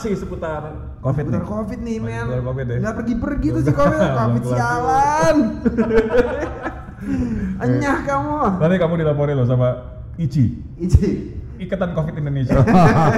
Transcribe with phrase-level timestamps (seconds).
[0.00, 0.62] masih seputar
[1.04, 1.48] COVID Seputar nih.
[1.52, 2.76] covid nih men seputar COVID ya.
[2.80, 5.36] nggak pergi-pergi tuh si covid covid sialan
[7.64, 9.68] enyah kamu Nanti kamu dilaporin loh sama
[10.16, 10.44] ICI,
[10.78, 11.08] Ici
[11.60, 12.56] Ikatan COVID Indonesia.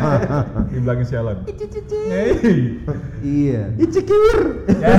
[0.71, 1.47] Dibilangin sialan.
[1.47, 2.31] Ici cici Hey.
[3.23, 4.39] iya Icikir.
[4.83, 4.91] Ya.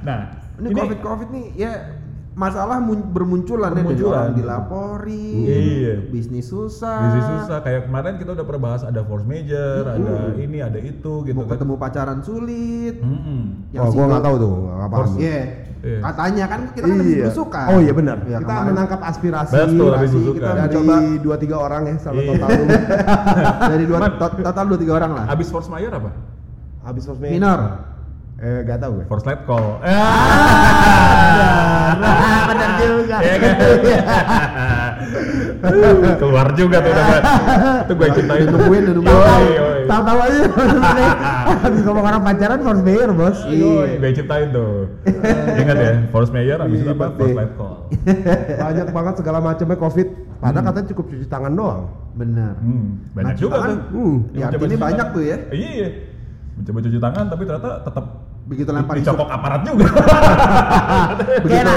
[0.00, 1.72] Nah, ini covid covid nih ya
[2.32, 4.14] masalah mun- bermunculan ya dari Bermunculan.
[4.16, 5.94] orang dilaporin Iya.
[6.06, 10.58] bisnis susah Bisnis susah kayak kemarin kita udah pernah bahas ada force major, ada ini,
[10.58, 11.58] ada itu gitu mau kan.
[11.58, 13.40] ketemu pacaran sulit Mm-mm.
[13.72, 15.10] Wah, gua single- nggak tahu tuh, nggak paham.
[15.16, 15.38] Iya.
[15.80, 15.98] Iya.
[16.02, 17.24] Katanya kan kita kan habis Iya.
[17.24, 17.66] belusukan.
[17.66, 18.16] Oh iya benar.
[18.22, 18.68] Ya, kita kemarin.
[18.70, 20.94] menangkap aspirasi, Betul, habis aspirasi kita dari Coba.
[21.18, 22.28] dua tiga orang ya sama Iya.
[22.30, 22.48] total
[23.72, 23.98] dari dua
[24.38, 25.24] total dua tiga orang lah.
[25.26, 26.12] Abis force major apa?
[26.80, 27.28] habis sosmed.
[27.28, 27.89] Minor.
[28.40, 29.04] Eh gak tahu gue.
[29.04, 29.84] Force let call.
[32.00, 33.16] Ah, benar juga.
[33.20, 33.54] Iya kan?
[36.16, 37.16] Keluar juga tuh nama.
[37.84, 38.46] Itu gue cintain.
[38.48, 39.84] Nungguin, nungguin.
[39.84, 40.38] Tahu-tahu aja
[41.60, 43.38] habis ngomong orang pacaran force mayor bos.
[43.44, 44.88] Yoi, gue ciptain tuh.
[45.58, 47.06] Ingat ya, force major abis itu apa?
[47.06, 47.36] Iya, Force iya.
[47.36, 47.76] let call.
[48.56, 50.08] Banyak banget segala macamnya covid.
[50.40, 51.82] Padahal katanya cukup cuci tangan doang.
[52.16, 52.56] Benar.
[52.56, 53.76] Hmm, banyak Nah, juga tuh.
[53.92, 55.36] hmm, ya cuci banyak tuh ya.
[55.52, 55.88] Iya.
[56.56, 58.06] Mencoba cuci tangan tapi ternyata tetap
[58.50, 59.86] Begitu lempar isu, dicokok aparat juga.
[61.46, 61.70] begitu,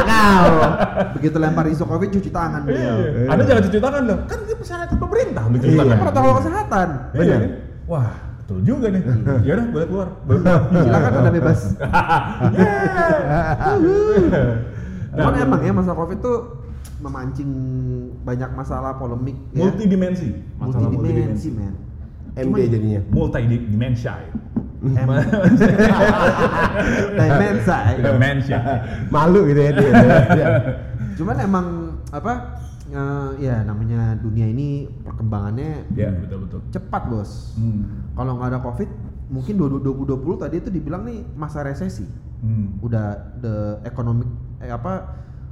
[1.14, 2.98] begitu lempar isu covid cuci tangan beliau.
[2.98, 3.30] Iya.
[3.30, 4.18] Anda jangan cuci tangan loh.
[4.26, 5.82] Kan itu persyaratan pemerintah untuk cuci Iya.
[5.86, 5.98] tangan.
[6.02, 6.88] Protokol kesehatan.
[6.90, 7.20] Iya.
[7.22, 7.38] Benar.
[7.38, 7.42] kan?
[7.86, 8.10] Wah,
[8.42, 9.02] betul juga nih.
[9.46, 10.08] Ya udah, boleh keluar.
[10.74, 11.60] Silakan anda bebas.
[15.14, 16.38] Nah, Cuman emang ya masalah covid tuh
[16.98, 17.46] memancing
[18.26, 19.70] banyak masalah polemik ya.
[19.70, 20.34] multidimensi.
[20.58, 21.78] Masalah multidimensi men.
[22.34, 23.02] MD jadinya.
[23.14, 24.18] Multidimensia.
[27.16, 27.78] Dimensa.
[27.96, 27.98] ya.
[28.04, 28.60] Dimensia.
[29.08, 29.92] Malu gitu ya dia.
[30.44, 30.50] Ya.
[31.14, 31.68] Cuman emang
[32.10, 32.60] apa
[32.90, 36.60] eh, ya namanya dunia ini perkembangannya Ya, betul betul.
[36.74, 37.54] cepat bos.
[37.56, 38.12] Hmm.
[38.18, 38.90] Kalau nggak ada covid
[39.32, 42.06] mungkin 2020 tadi itu dibilang nih masa resesi.
[42.44, 42.76] Hmm.
[42.84, 44.28] Udah the economic
[44.60, 44.94] eh, apa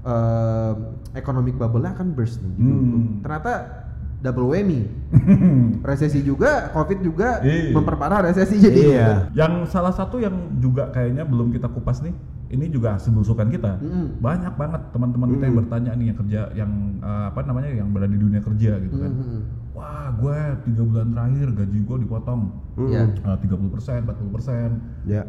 [0.04, 0.74] eh,
[1.16, 2.54] economic bubble-nya akan burst nih.
[2.58, 3.22] Hmm.
[3.24, 3.54] Ternyata
[4.22, 4.86] double whammy.
[5.90, 7.74] resesi juga, covid juga Iya.
[7.74, 8.82] memperparah resesi jadi.
[8.82, 9.10] Iya.
[9.34, 12.14] Yang salah satu yang juga kayaknya belum kita kupas nih,
[12.54, 13.82] ini juga hasil belusukan kita.
[13.82, 14.22] Mm-mm.
[14.22, 16.72] Banyak banget teman-teman kita yang bertanya nih yang kerja, yang
[17.02, 19.12] eh, apa namanya, yang berada di dunia kerja gitu kan.
[19.12, 19.42] Mhm.
[19.72, 22.42] Wah, gue tiga bulan terakhir gaji gue dipotong
[22.78, 23.04] Iya.
[23.08, 24.70] Eh, tiga puluh persen, 40 persen.
[25.04, 25.26] Ya.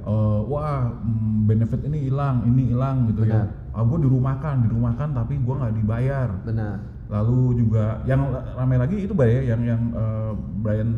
[0.46, 3.46] wah, mm, benefit ini hilang, ini hilang gitu ya.
[3.48, 3.72] Benar.
[3.72, 6.28] Ah, gue dirumahkan, dirumahkan tapi gue nggak dibayar.
[6.44, 6.76] Benar.
[7.12, 8.24] Lalu juga yang
[8.56, 10.32] ramai lagi itu Bay, ya, yang yang eh,
[10.64, 10.90] Brian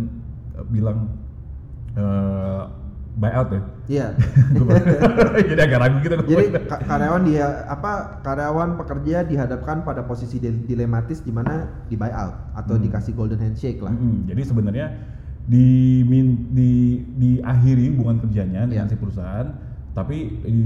[0.55, 1.11] eh, bilang
[1.93, 2.63] eh,
[3.15, 3.63] buyout ya.
[3.85, 4.07] Iya.
[5.51, 6.15] Jadi agak ragu gitu.
[6.25, 11.95] Jadi ka- karyawan dia apa karyawan pekerja dihadapkan pada posisi dil- dilematis di mana di
[11.95, 12.83] buyout atau Hmm.
[12.87, 13.91] dikasih golden handshake lah.
[13.91, 14.31] Mm-mm.
[14.31, 14.87] Jadi sebenarnya
[15.45, 16.71] di, min, di
[17.15, 18.95] diakhiri hubungan kerjanya dengan Iya.
[18.95, 19.47] si perusahaan,
[19.95, 20.59] tapi di,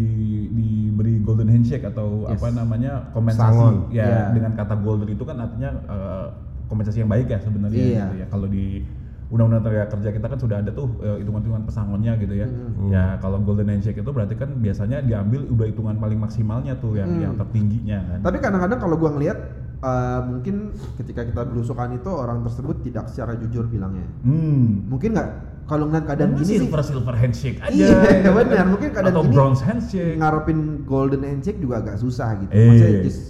[0.49, 2.41] diberi golden handshake atau Yes.
[2.41, 3.45] apa namanya kompensasi.
[3.45, 3.75] Sangon.
[3.93, 4.21] Ya Iya.
[4.33, 6.27] dengan kata golden itu kan artinya eh,
[6.67, 7.77] kompensasi yang baik ya sebenarnya.
[7.77, 8.05] Iya.
[8.09, 8.27] Gitu ya.
[8.29, 8.83] Kalau di
[9.29, 12.49] undang-undang tenaga kerja kita kan sudah ada tuh eh, hitungan-hitungan pesangonnya gitu ya.
[12.49, 12.89] Mm-mm.
[12.89, 17.13] Ya kalau golden handshake itu berarti kan biasanya diambil udah hitungan paling maksimalnya tuh yang
[17.13, 17.21] Hmm.
[17.23, 18.19] yang tertingginya kan.
[18.25, 19.37] Tapi kadang-kadang kalau gua ngelihat
[19.79, 24.07] eh, mungkin ketika kita belusukan itu orang tersebut tidak secara jujur bilangnya.
[24.27, 24.91] Hmm.
[24.91, 25.31] Mungkin nggak
[25.69, 27.73] kalau ngeliat keadaan Mungkin gini sih silver silver handshake aja.
[27.77, 28.67] Iya, benar.
[28.73, 30.17] Mungkin keadaan atau gini bronze handshake.
[30.17, 30.59] ngarepin
[30.89, 32.53] golden handshake juga agak susah gitu.
[32.57, 32.65] Eh.
[32.67, 33.23] Maksudnya just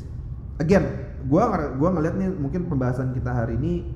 [0.62, 0.84] again,
[1.26, 3.90] gua gua ngeliat nih mungkin pembahasan kita hari ini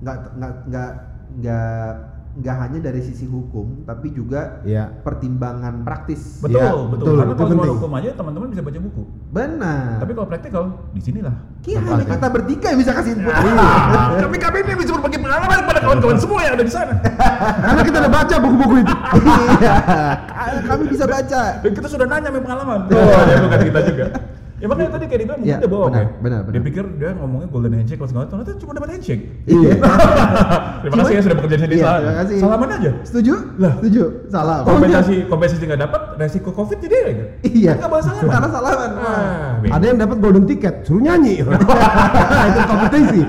[0.00, 0.92] nggak nggak nggak
[1.38, 1.90] nggak
[2.38, 5.02] nggak hanya dari sisi hukum, tapi juga Iya.
[5.02, 6.38] pertimbangan praktis.
[6.38, 6.86] Betul, Iya, betul.
[6.94, 9.02] betul, Karena kalau cuma hukum aja teman-teman bisa baca buku.
[9.34, 9.98] Benar.
[9.98, 10.62] Tapi kalau praktikal
[10.94, 11.34] di sinilah.
[11.66, 13.34] Kira hanya kita bertiga yang bisa kasih input.
[14.22, 16.94] Kami kami ini bisa berbagi pengalaman kepada kawan-kawan semua yang ada di sana.
[17.58, 18.94] Karena kita udah baca buku-buku itu.
[19.58, 19.76] Iya.
[20.62, 21.42] Kami bisa baca.
[21.58, 22.78] Dan kita sudah nanya sama pengalaman.
[22.86, 24.06] Oh, ya bukan kita juga.
[24.58, 26.08] Ya makanya tadi kayak bilang mungkin Iya, dia bohong benar, ya.
[26.18, 26.54] benar, benar.
[26.58, 29.22] Dia pikir dia ngomongnya golden handshake kalau segala ternyata cuma dapat handshake.
[29.46, 29.70] Iya.
[30.82, 31.74] Terima kasih ya sudah bekerja di sini.
[31.78, 32.38] Iya, kasih.
[32.42, 32.90] Salaman aja.
[33.06, 33.32] Setuju?
[33.62, 33.72] Lah.
[33.78, 34.02] Setuju.
[34.26, 34.56] Salah.
[34.66, 37.12] Kompensasi kompensasi nggak dapat, resiko covid jadi ya.
[37.46, 37.72] Iya.
[37.78, 38.30] Nggak bahas salaman.
[38.34, 38.90] Karena salaman.
[38.98, 41.34] Ah, Ada yang dapat golden ticket, suruh nyanyi.
[42.50, 43.20] itu kompetisi.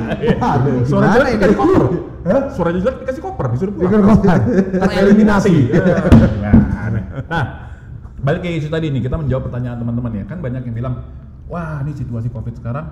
[0.41, 1.83] Aduh, Suara jelek dikasih koper.
[2.25, 2.41] Hah?
[2.57, 4.17] Suara jelek dikasih koper, disuruh pulang.
[4.89, 5.53] Tereliminasi.
[6.41, 6.53] Nah,
[6.89, 7.03] aneh.
[7.29, 7.43] nah,
[8.19, 10.23] balik ke isu tadi nih, kita menjawab pertanyaan teman-teman ya.
[10.25, 10.93] Kan banyak yang bilang,
[11.49, 12.85] wah ini situasi covid sekarang,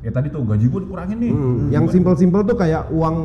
[0.00, 1.32] ya tadi tuh gaji gue dikurangin nih.
[1.34, 3.16] Hmm, yang simpel-simpel tuh kayak uang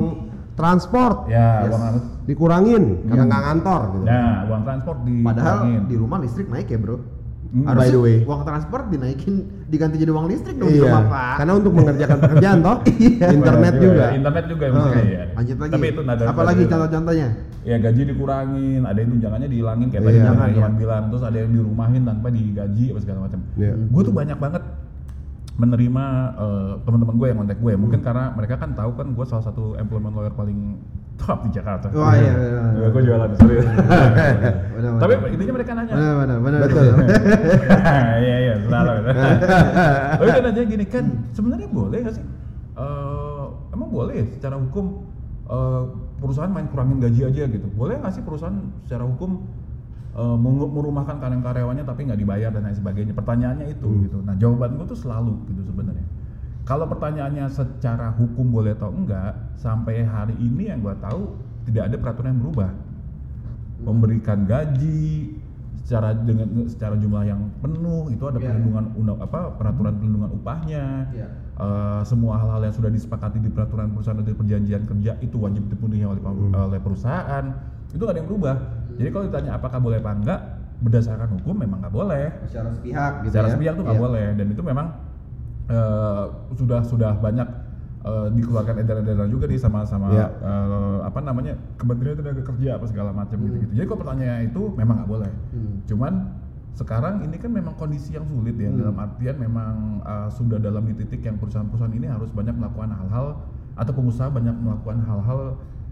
[0.60, 1.72] transport Ya, Yes.
[1.72, 1.84] uang
[2.28, 4.06] dikurangin karena nggak ngantor gitu.
[4.06, 5.26] Nah, uang transport dikurangin.
[5.26, 5.58] Padahal
[5.88, 6.98] di rumah listrik naik ya bro.
[7.50, 7.66] Hmm.
[7.66, 8.18] Harusnya By the way.
[8.24, 9.34] uang transport dinaikin
[9.66, 11.34] diganti jadi uang listrik dong Iya, rumah Pak.
[11.42, 13.28] karena untuk mengerjakan pekerjaan toh, Iya.
[13.34, 14.06] internet Iya, juga.
[14.14, 14.72] Internet juga Ah.
[14.72, 15.24] maksudnya ya.
[15.34, 15.72] Lanjut lagi.
[15.72, 17.28] Tapi itu nada Apalagi nada- contoh-contohnya?
[17.60, 20.22] ya gaji dikurangin, ada yang tunjangannya dihilangin kayak tadi Iya.
[20.22, 20.78] yang Jangan, Johan ya.
[20.78, 23.40] bilang, terus ada yang dirumahin tanpa digaji apa segala macam.
[23.56, 23.74] Iya.
[23.84, 24.64] Gue tuh banyak banget
[25.60, 26.06] menerima
[26.40, 27.82] eh, teman-teman gue yang kontak gue, Hmm.
[27.84, 30.80] mungkin karena mereka kan tahu kan gue salah satu employment lawyer paling
[31.20, 31.92] top di Jakarta.
[31.92, 32.32] Wah iya.
[32.32, 33.56] benar, Ya, gue jualan sorry.
[34.80, 35.94] benar, Tapi intinya mereka nanya.
[35.94, 36.60] Benar benar benar.
[36.64, 36.86] Betul.
[38.24, 38.92] Iya iya selalu.
[40.16, 42.26] Tapi kan nanya gini kan sebenarnya boleh nggak sih?
[42.80, 43.46] Eh,
[43.76, 45.04] emang boleh secara hukum
[45.44, 45.84] eh,
[46.24, 47.68] perusahaan main kurangin gaji aja gitu?
[47.76, 48.56] Boleh nggak sih perusahaan
[48.88, 49.44] secara hukum
[50.16, 53.14] mengu- merumahkan karyawan karyawannya tapi nggak dibayar dan lain sebagainya?
[53.14, 54.18] Pertanyaannya itu gitu.
[54.22, 56.06] Nah jawaban gue tuh selalu gitu sebenarnya.
[56.66, 61.34] Kalau pertanyaannya secara hukum boleh atau enggak, sampai hari ini yang gue tahu
[61.66, 62.72] tidak ada peraturan yang berubah
[63.80, 65.34] memberikan gaji
[65.80, 68.52] secara dengan secara jumlah yang penuh itu ada Iya.
[68.52, 71.28] perlindungan undang apa peraturan perlindungan upahnya Iya.
[71.60, 75.68] Eh, semua hal-hal yang sudah disepakati di peraturan perusahaan atau di perjanjian kerja itu wajib
[75.68, 76.22] dipenuhi oleh,
[76.54, 77.46] oleh perusahaan
[77.90, 78.56] itu nggak ada yang berubah
[79.00, 80.40] jadi kalau ditanya apakah boleh apa enggak
[80.80, 83.52] berdasarkan hukum memang nggak boleh Secara sepihak gitu secara ya.
[83.54, 84.06] sepihak tuh nggak Iya.
[84.06, 84.88] boleh dan itu memang
[85.68, 86.24] eh,
[86.54, 87.48] sudah sudah banyak
[88.00, 90.28] eh, dikeluarkan edaran-edaran juga nih sama sama Iya.
[90.34, 93.72] eh, apa namanya Kementerian Tenaga Kerja apa segala macam gitu-gitu.
[93.74, 95.32] Jadi kalau pertanyaannya itu memang nggak boleh.
[95.52, 95.76] Hmm.
[95.86, 96.14] Cuman
[96.72, 98.80] sekarang ini kan memang kondisi yang sulit ya Hmm.
[98.80, 103.36] dalam artian memang eh, sudah dalam di titik yang perusahaan-perusahaan ini harus banyak melakukan hal-hal
[103.76, 105.42] atau pengusaha banyak melakukan hal-hal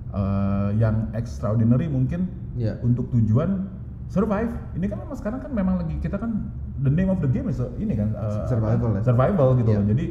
[0.10, 2.74] eh, yang extraordinary mungkin Iya.
[2.81, 3.69] untuk tujuan
[4.09, 4.50] survive.
[4.74, 6.50] Ini kan memang sekarang kan memang lagi kita kan
[6.81, 9.01] the name of the game is uh, ini kan uh, Survival ya.
[9.06, 9.80] survival gitu Iya.
[9.80, 9.86] loh.
[9.94, 10.06] Jadi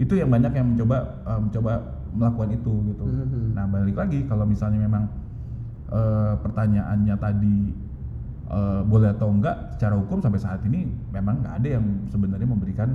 [0.00, 1.72] itu yang banyak yang mencoba uh, mencoba
[2.12, 3.04] melakukan itu gitu.
[3.06, 3.54] Mhm.
[3.54, 5.06] Nah balik lagi kalau misalnya memang
[5.88, 7.56] uh, pertanyaannya tadi
[8.50, 12.88] uh, boleh atau enggak secara hukum sampai saat ini memang nggak ada yang sebenarnya memberikan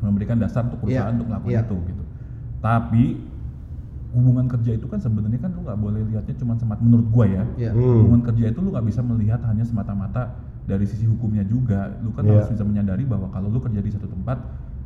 [0.00, 1.62] memberikan dasar untuk perusahaan Iya, untuk melakukan iya.
[1.64, 2.04] itu gitu.
[2.60, 3.04] Tapi
[4.10, 7.44] hubungan kerja itu kan sebenarnya kan lu nggak boleh lihatnya cuma semata menurut gua ya
[7.56, 7.70] Iya.
[7.70, 8.02] Hmm.
[8.02, 10.34] hubungan kerja itu lu nggak bisa melihat hanya semata-mata
[10.64, 12.42] dari sisi hukumnya juga lu kan Iya.
[12.42, 14.38] harus bisa menyadari bahwa kalau lu kerja di satu tempat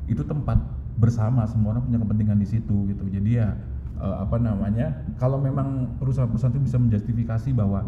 [0.04, 0.60] itu tempat
[0.94, 3.48] bersama semua orang punya kepentingan di situ gitu jadi ya
[3.96, 7.80] eh, apa namanya kalau memang perusahaan-perusahaan itu bisa menjustifikasi bahwa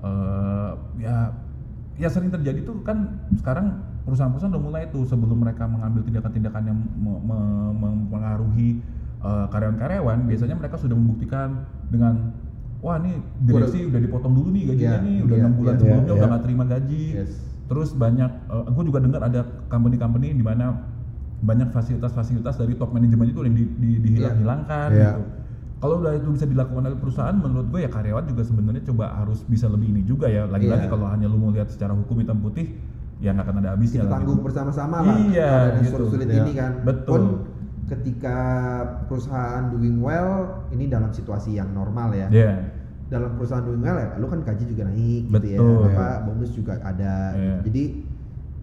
[0.00, 1.16] eh, ya
[1.94, 6.78] ya sering terjadi tuh kan sekarang perusahaan-perusahaan udah mulai tuh sebelum mereka mengambil tindakan-tindakan yang
[6.96, 8.80] me- me- mempengaruhi
[9.18, 11.48] eh, karyawan-karyawan biasanya mereka sudah membuktikan
[11.88, 12.14] dengan
[12.78, 15.80] wah nih direksi udah dipotong dulu nih gajinya Iya, nih udah iya, enam bulan iya,
[15.80, 16.30] sebelumnya iya, udah iya.
[16.30, 17.32] nggak terima gaji Yes.
[17.68, 20.66] terus banyak gue juga dengar ada company-company di mana
[21.38, 25.10] banyak fasilitas-fasilitas dari top manajemen itu yang di, di- dihilang-hilangkan Iya.
[25.12, 25.22] gitu
[25.78, 29.42] kalau udah itu bisa dilakukan oleh perusahaan menurut gue ya karyawan juga sebenarnya coba harus
[29.44, 30.90] bisa lebih ini juga ya lagi-lagi Iya.
[30.90, 32.78] kalau hanya lu mau lihat secara hukum hitam putih
[33.18, 34.46] ya nggak akan ada habisnya kita lah tanggung gitu.
[34.46, 35.50] bersama-sama lah Iya,
[35.82, 36.04] gitu.
[36.06, 36.38] sulit Iya.
[36.42, 37.10] ini kan Betul.
[37.10, 37.22] pun
[37.88, 38.36] ketika
[39.04, 42.52] perusahaan doing well ini dalam situasi yang normal ya Iya.
[43.08, 45.56] dalam perusahaan doing well ya lu kan gaji juga naik gitu Betul.
[45.56, 47.56] ya apa bonus juga ada Iya.
[47.64, 47.82] jadi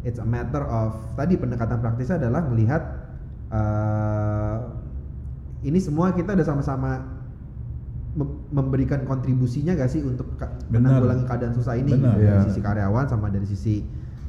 [0.01, 2.81] it's a matter of tadi pendekatan praktisnya adalah melihat
[3.49, 4.55] eh,
[5.65, 7.01] ini semua kita udah sama-sama
[8.13, 10.37] mem- memberikan kontribusinya gak sih untuk
[10.69, 12.13] menanggulangi keadaan susah ini Benar.
[12.15, 12.45] dari Iya.
[12.45, 13.81] sisi karyawan sama dari sisi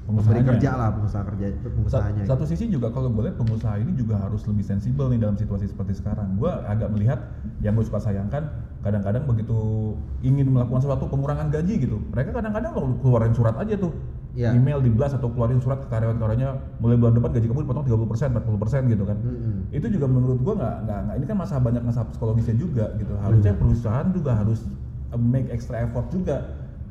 [0.06, 0.46] Pengusahanya.
[0.54, 4.22] kerja lah pengusaha kerja Sa- pengusahanya Satu sisi juga kalau gue lihat pengusaha ini juga
[4.22, 6.38] harus lebih sensibel nih dalam situasi seperti sekarang.
[6.38, 7.26] Gue agak melihat
[7.58, 8.46] yang gue suka sayangkan
[8.86, 9.58] kadang-kadang begitu
[10.22, 12.70] ingin melakukan sesuatu pengurangan gaji gitu, mereka kadang-kadang
[13.02, 13.90] keluarin surat aja tuh.
[14.36, 14.52] Iya.
[14.52, 18.36] Email di blast atau keluarin surat ke karyawan-karyawannya mulai bulan depan gaji kamu dipotong 30%,
[18.36, 19.16] 40% gitu kan.
[19.16, 19.74] Mm-mm.
[19.74, 23.16] Itu juga menurut gue nggak nggak ini kan masalah banyak masalah psikologisnya juga gitu.
[23.16, 24.60] Harusnya perusahaan juga harus
[25.10, 26.44] uh, make extra effort juga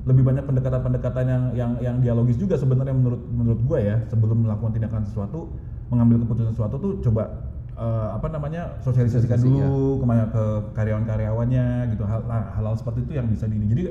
[0.05, 3.97] lebih banyak pendekatan-pendekatan yang yang yang dialogis juga sebenarnya menurut menurut gue ya.
[4.13, 5.49] Sebelum melakukan tindakan sesuatu
[5.89, 10.43] mengambil keputusan sesuatu tuh coba eh, apa namanya sosialisasikan Sosialisasi, dulu ke mana ke
[10.77, 11.65] karyawan-karyawannya
[11.97, 12.03] gitu.
[12.05, 13.83] Hal nah, hal-hal seperti itu yang bisa di ini jadi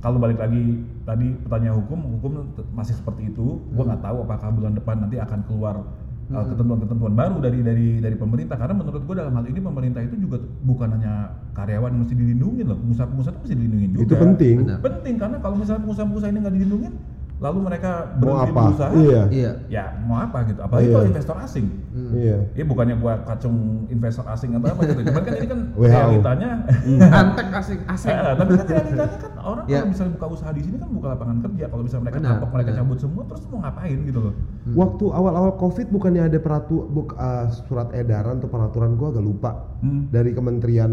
[0.00, 2.32] kalau balik lagi tadi pertanyaan hukum hukum
[2.72, 3.60] masih seperti itu.
[3.68, 5.84] Gue nggak tahu apakah bulan depan nanti akan keluar
[6.30, 10.16] uh, ketentuan-ketentuan baru dari dari dari pemerintah karena menurut gue dalam hal ini pemerintah itu
[10.16, 11.12] juga bukan hanya
[11.52, 14.54] karyawan yang mesti dilindungi loh pengusaha-pengusaha itu mesti dilindungi juga Itu penting.
[14.62, 14.78] Benar.
[14.80, 16.88] penting karena kalau misalnya pengusaha-pengusaha ini nggak dilindungi
[17.34, 18.60] lalu mereka Mau berhenti apa?
[18.62, 19.22] berusaha Iya.
[19.28, 20.94] iya ya mau apa gitu apalagi Iya.
[20.94, 22.10] kalau investor asing Hmm.
[22.10, 22.36] Iya.
[22.52, 25.06] Ya bukannya gua kacung investor asing atau apa gitu.
[25.06, 26.50] Cuman kan ini kan realitanya
[27.22, 29.78] antek asing asing Eh, tapi kan realitanya kan orang Ya.
[29.78, 31.64] kalau misalnya buka usaha di sini kan buka lapangan kerja.
[31.70, 32.80] Kalau misalnya mereka tampok mereka benar.
[32.82, 34.34] cabut semua, terus mau ngapain gitu loh?
[34.74, 39.50] Waktu awal-awal COVID bukannya ada peratu buk, uh, surat edaran atau peraturan gua agak lupa
[39.78, 40.08] Hmm.
[40.08, 40.92] dari Kementerian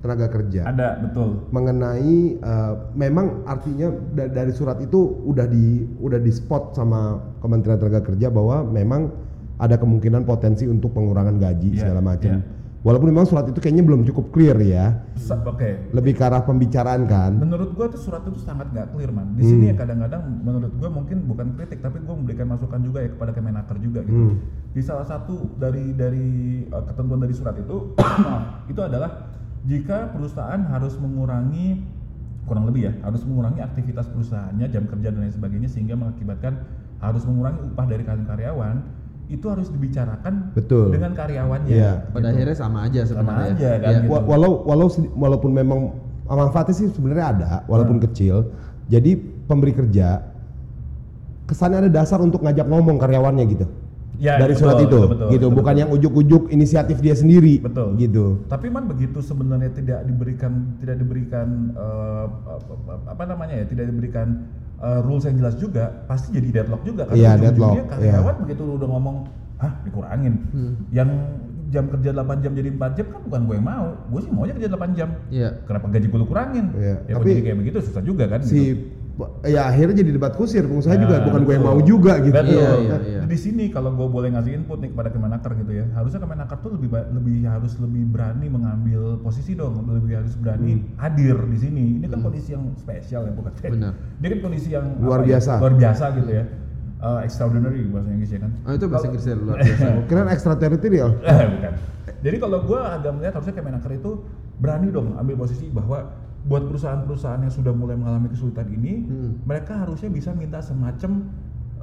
[0.00, 1.44] Tenaga Kerja Ada betul.
[1.52, 5.66] mengenai uh, memang artinya da- dari surat itu udah di
[5.96, 9.12] udah di spot sama Kementerian Tenaga Kerja bahwa memang
[9.60, 12.40] ada kemungkinan potensi untuk pengurangan gaji Iya, segala macam.
[12.40, 12.58] iya.
[12.80, 15.04] Walaupun memang surat itu kayaknya belum cukup clear ya,
[15.44, 15.92] Oke.
[15.92, 17.36] lebih ke arah pembicaraan kan.
[17.36, 19.36] Menurut gua tuh surat itu sangat nggak clear man.
[19.36, 19.50] Di Hmm.
[19.52, 23.36] sini ya kadang-kadang menurut gua mungkin bukan kritik tapi gua memberikan masukan juga ya kepada
[23.36, 24.32] Kemenaker juga gitu.
[24.32, 24.40] Hmm.
[24.72, 26.28] Di salah satu dari dari
[26.72, 27.92] uh, ketentuan dari surat itu
[28.72, 29.28] itu adalah
[29.68, 31.84] jika perusahaan harus mengurangi
[32.48, 36.64] kurang lebih ya harus mengurangi aktivitas perusahaannya jam kerja dan lain sebagainya sehingga mengakibatkan
[36.96, 38.76] harus mengurangi upah dari karyawan
[39.30, 40.90] itu harus dibicarakan Betul.
[40.90, 41.70] dengan karyawannya.
[41.70, 41.92] Iya.
[42.10, 43.54] Pada akhirnya sama aja Sama sebenarnya.
[43.54, 43.98] aja kan, Iya.
[44.02, 44.10] gitu.
[44.10, 45.80] Wa- walau walau walaupun memang
[46.26, 48.06] manfaatnya sih sebenarnya ada walaupun Hmm.
[48.06, 48.36] kecil
[48.86, 50.22] jadi pemberi kerja
[51.44, 53.66] kesannya ada dasar untuk ngajak ngomong karyawannya gitu
[54.14, 55.80] Ya, dari betul, surat itu betul, betul, gitu betul, bukan betul.
[55.80, 57.96] yang ujuk-ujuk inisiatif dia sendiri Betul.
[57.96, 64.44] gitu Tapi man begitu sebenarnya tidak diberikan tidak diberikan apa- apa namanya ya tidak diberikan
[64.80, 67.52] eh, rules yang jelas juga pasti jadi deadlock juga kan Iya, ujung-ujungnya
[67.84, 68.40] deadlock, karyawan iya.
[68.40, 69.16] begitu udah ngomong
[69.56, 70.72] hah dikurangin Hmm.
[70.90, 71.08] yang
[71.68, 74.54] jam kerja 8 jam jadi 4 jam kan bukan gue yang mau gue sih maunya
[74.56, 75.48] kerja 8 jam Iya.
[75.62, 78.40] kenapa gaji gue lu kurangin Iya, ya tapi- tapi jadi kayak begitu susah juga kan
[78.42, 78.80] si gitu.
[79.42, 82.52] Ya akhirnya jadi debat kusir pengusaha Nah, juga bukan gue yang mau juga gitu Betul.
[82.52, 83.20] Iya, iya, iya.
[83.22, 86.70] Di sini kalau gue boleh ngasih input nih kepada Kemenaker gitu ya, harusnya Kemenaker tuh
[86.72, 91.84] lebih lebih harus lebih berani mengambil posisi dong, lebih harus berani hadir di sini.
[91.96, 93.52] Ini kan kondisi yang spesial ya bukan?
[93.56, 93.92] Benar.
[94.16, 95.52] Dia kan kondisi yang Luar apa ya, biasa.
[95.58, 96.44] luar biasa gitu ya.
[97.00, 98.50] Eh, extraordinary bahasa Inggris ya kan?
[98.60, 99.86] Oh itu bahasa Kalau- Inggrisnya luar biasa.
[100.04, 101.72] kira extraterritorial Eh, bukan.
[102.20, 104.10] Jadi kalau gue agak melihat harusnya Kemenaker itu
[104.56, 106.12] berani dong ambil posisi bahwa
[106.46, 109.30] buat perusahaan-perusahaan yang sudah mulai mengalami kesulitan ini, Hmm.
[109.44, 111.28] mereka harusnya bisa minta semacam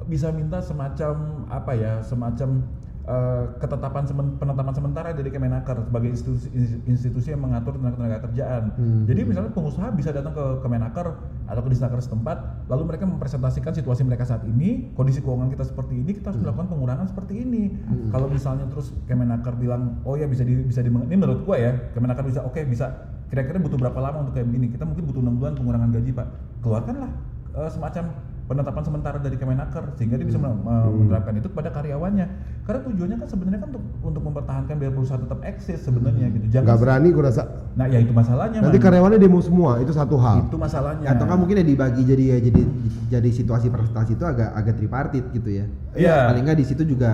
[0.08, 2.64] bisa minta semacam apa ya, semacam
[3.08, 6.48] eh, ketetapan semen- penetapan sementara dari Kemenaker sebagai institusi,
[6.84, 8.62] institusi yang mengatur tenaga tenaga kerjaan.
[8.76, 9.02] Hmm.
[9.08, 11.16] Jadi misalnya pengusaha bisa datang ke Kemenaker
[11.48, 15.96] atau ke Disnaker setempat, lalu mereka mempresentasikan situasi mereka saat ini, kondisi keuangan kita seperti
[16.04, 17.72] ini, kita harus melakukan pengurangan seperti ini.
[18.12, 21.72] Kalau misalnya terus Kemenaker bilang, oh ya bisa di, bisa di, ini menurut gua ya,
[21.96, 22.92] Kemenaker bisa, oke bisa,
[23.32, 24.68] kira-kira butuh berapa lama untuk kayak begini?
[24.68, 26.28] Kita mungkin butuh enam bulan pengurangan gaji pak.
[26.60, 27.10] Keluarkanlah
[27.56, 28.04] eh, semacam
[28.48, 32.26] penetapan sementara dari Kemenaker sehingga dia bisa men- menerapkan itu kepada karyawannya.
[32.64, 36.44] Karena tujuannya kan sebenarnya kan untuk untuk mempertahankan biar perusahaan tetap eksis sebenarnya gitu.
[36.50, 37.42] Jangan nggak berani gue rasa
[37.74, 38.58] Nah ya itu masalahnya.
[38.58, 38.84] nanti Man.
[38.84, 41.06] karyawannya demo semua itu satu hal itu masalahnya.
[41.06, 42.60] Atau nggak mungkin ya dibagi jadi ya jadi
[43.10, 45.64] jadi situasi presentasi itu agak agak tripartit gitu ya.
[45.92, 46.16] Iya.
[46.26, 47.12] Paling nggak di situ juga.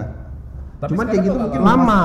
[0.76, 1.98] Tapi Cuman kayak gitu mungkin lama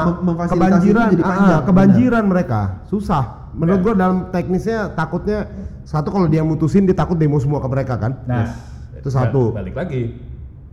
[0.47, 1.61] kebanjiran jadi ah, panjang.
[1.63, 3.83] kebanjiran mereka susah menurut Ya.
[3.83, 5.49] gua dalam teknisnya takutnya
[5.83, 8.45] satu kalau dia mutusin dia takut demo semua ke mereka kan Nah,
[8.99, 9.41] itu satu.
[9.49, 10.03] ba- Balik lagi.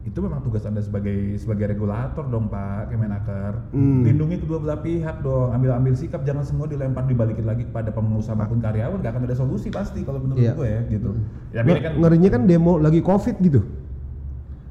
[0.02, 3.58] Itu memang tugas Anda sebagai sebagai regulator dong, Pak Kemenaker.
[3.70, 4.06] Hmm.
[4.06, 5.50] Lindungi kedua belah pihak dong.
[5.50, 9.66] Ambil-ambil sikap jangan semua dilempar dibalikin lagi kepada pengusaha maupun karyawan, gak akan ada solusi
[9.68, 10.54] pasti kalau menurut Iya.
[10.54, 11.10] gue ya gitu.
[11.50, 13.66] Ya Nge- ini kan ngerinya kan demo lagi covid gitu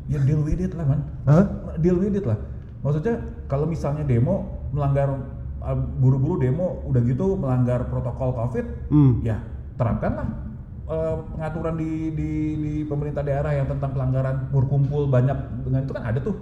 [0.06, 1.02] ya deal with it lah, Man.
[1.26, 1.44] Hah?
[1.78, 2.38] Deal with it lah.
[2.80, 5.10] Maksudnya kalau misalnya demo melanggar
[5.60, 9.20] uh, buru-buru demo udah gitu melanggar protokol Covid, Hmm.
[9.20, 9.42] ya
[9.76, 10.45] terapkanlah
[10.86, 16.04] uh, pengaturan di, di di pemerintah daerah yang tentang pelanggaran berkumpul banyak dengan itu kan
[16.04, 16.36] ada tuh.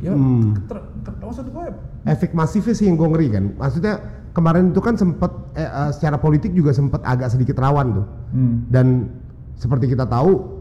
[0.00, 0.56] Ya, Hmm.
[0.64, 1.64] ter, ter- maksud gue
[2.08, 4.00] efek masifnya sih yang gue ngeri kan maksudnya
[4.32, 8.72] kemarin itu kan sempet eh, eh, secara politik juga sempet agak sedikit rawan tuh hmm,
[8.72, 9.12] dan
[9.60, 10.56] seperti kita tahu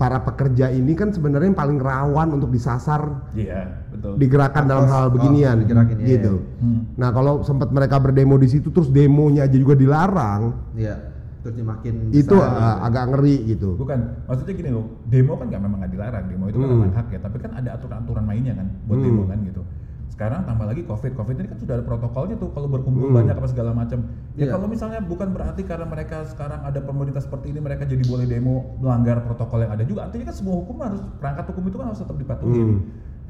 [0.00, 4.16] para pekerja ini kan sebenarnya yang paling rawan untuk disasar iya betul.
[4.16, 4.96] digerakkan dalam Mampus.
[4.96, 6.34] hal Oh, beginian iya, gitu.
[6.64, 6.80] Hmm.
[6.96, 11.09] Nah kalau sempat mereka berdemo di situ terus demonya aja juga dilarang, Iya.
[11.40, 12.84] Terus dia makin itu besar, uh, gitu.
[12.84, 13.70] agak ngeri gitu.
[13.80, 16.76] Bukan, maksudnya gini loh, demo kan nggak memang nggak dilarang, demo itu kan Hmm.
[16.76, 19.06] memang hak ya, tapi kan ada aturan-aturan mainnya kan buat Hmm.
[19.08, 19.62] demo kan gitu.
[20.10, 23.16] Sekarang tambah lagi COVID, COVID ini kan sudah ada protokolnya tuh kalau berkumpul Hmm.
[23.24, 24.04] banyak apa segala macam.
[24.36, 24.52] Ya Iya.
[24.52, 28.76] kalau misalnya bukan berarti karena mereka sekarang ada pemerintah seperti ini mereka jadi boleh demo
[28.76, 30.12] melanggar protokol yang ada juga.
[30.12, 32.60] Artinya kan semua hukum harus perangkat hukum itu kan harus tetap dipatuhi.
[32.60, 32.78] Hmm.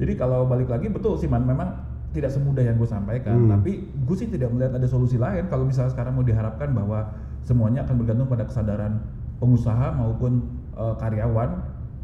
[0.03, 1.69] Jadi kalau balik lagi betul sih man, memang
[2.11, 3.51] tidak semudah yang gue sampaikan, Hmm.
[3.55, 7.07] tapi gue sih tidak melihat ada solusi lain kalau misalnya sekarang mau diharapkan bahwa
[7.41, 9.01] semuanya akan bergantung pada kesadaran
[9.37, 11.49] pengusaha maupun eh, karyawan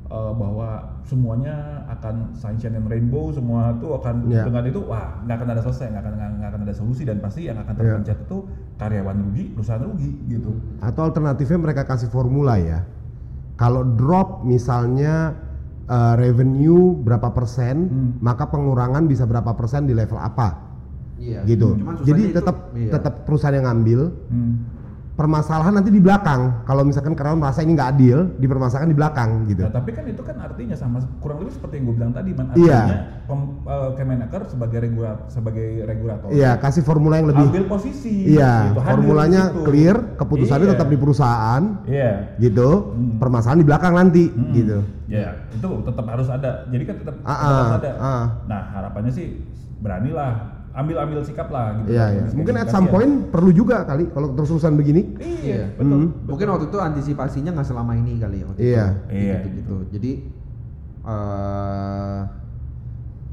[0.07, 0.69] eh, bahwa
[1.03, 1.55] semuanya
[1.87, 4.43] akan sunshine and rainbow semua itu akan Ya.
[4.43, 7.47] dengan itu wah nggak akan ada selesai nggak akan nggak akan ada solusi dan pasti
[7.47, 7.79] yang akan Ya.
[7.79, 8.37] terpencet itu
[8.75, 12.83] karyawan rugi perusahaan rugi gitu Atau alternatifnya mereka kasih formula ya.
[13.57, 15.33] Kalau drop misalnya
[15.87, 18.09] uh, revenue berapa persen, Hmm.
[18.21, 20.61] maka pengurangan bisa berapa persen di level apa,
[21.17, 21.41] Iya.
[21.47, 21.73] gitu.
[21.73, 22.91] Cuman Jadi itu- tetap iya.
[22.93, 24.53] tetap perusahaan yang ngambil, Hmm.
[25.17, 26.61] Permasalahan nanti di belakang.
[26.63, 29.65] Kalau misalkan karyawan merasa ini nggak adil, dipermasalahkan di belakang gitu.
[29.65, 32.53] Nah, tapi kan itu kan artinya sama kurang lebih seperti yang gue bilang tadi, man.
[32.53, 32.77] Iya.
[32.77, 38.29] Artinya pem- eh, Kemenaker sebagai regulator sebagai regulator Iya, kasih formula yang lebih ambil posisi.
[38.29, 39.65] Iya, gitu, hadir formulanya di situ.
[39.65, 40.73] clear, keputusannya Iya.
[40.77, 42.11] tetap di perusahaan Iya.
[42.37, 42.69] gitu.
[42.93, 43.17] Hmm.
[43.17, 44.53] Permasalahan di belakang nanti Hmm.
[44.53, 44.77] gitu.
[45.09, 46.69] Ya, itu tetap harus ada.
[46.69, 47.91] Jadi kan tetap, Ah, tetap harus ah, ada.
[47.97, 48.25] ah.
[48.45, 49.41] Nah, harapannya sih
[49.81, 51.89] beranilah ambil ambil sikap lah gitu.
[51.89, 52.35] Iya, Kalau iya.
[52.37, 55.17] Mungkin at some point perlu juga kali kalau terus-terusan begini.
[55.17, 55.63] Iya, Iya.
[55.73, 56.01] betul.
[56.05, 56.29] Hmm.
[56.29, 58.85] Mungkin waktu itu antisipasinya nggak selama ini kali ya waktu Iya.
[58.85, 59.09] itu.
[59.09, 59.35] Iya.
[59.41, 59.75] Gitu gitu.
[59.97, 60.11] Jadi
[61.01, 62.19] eh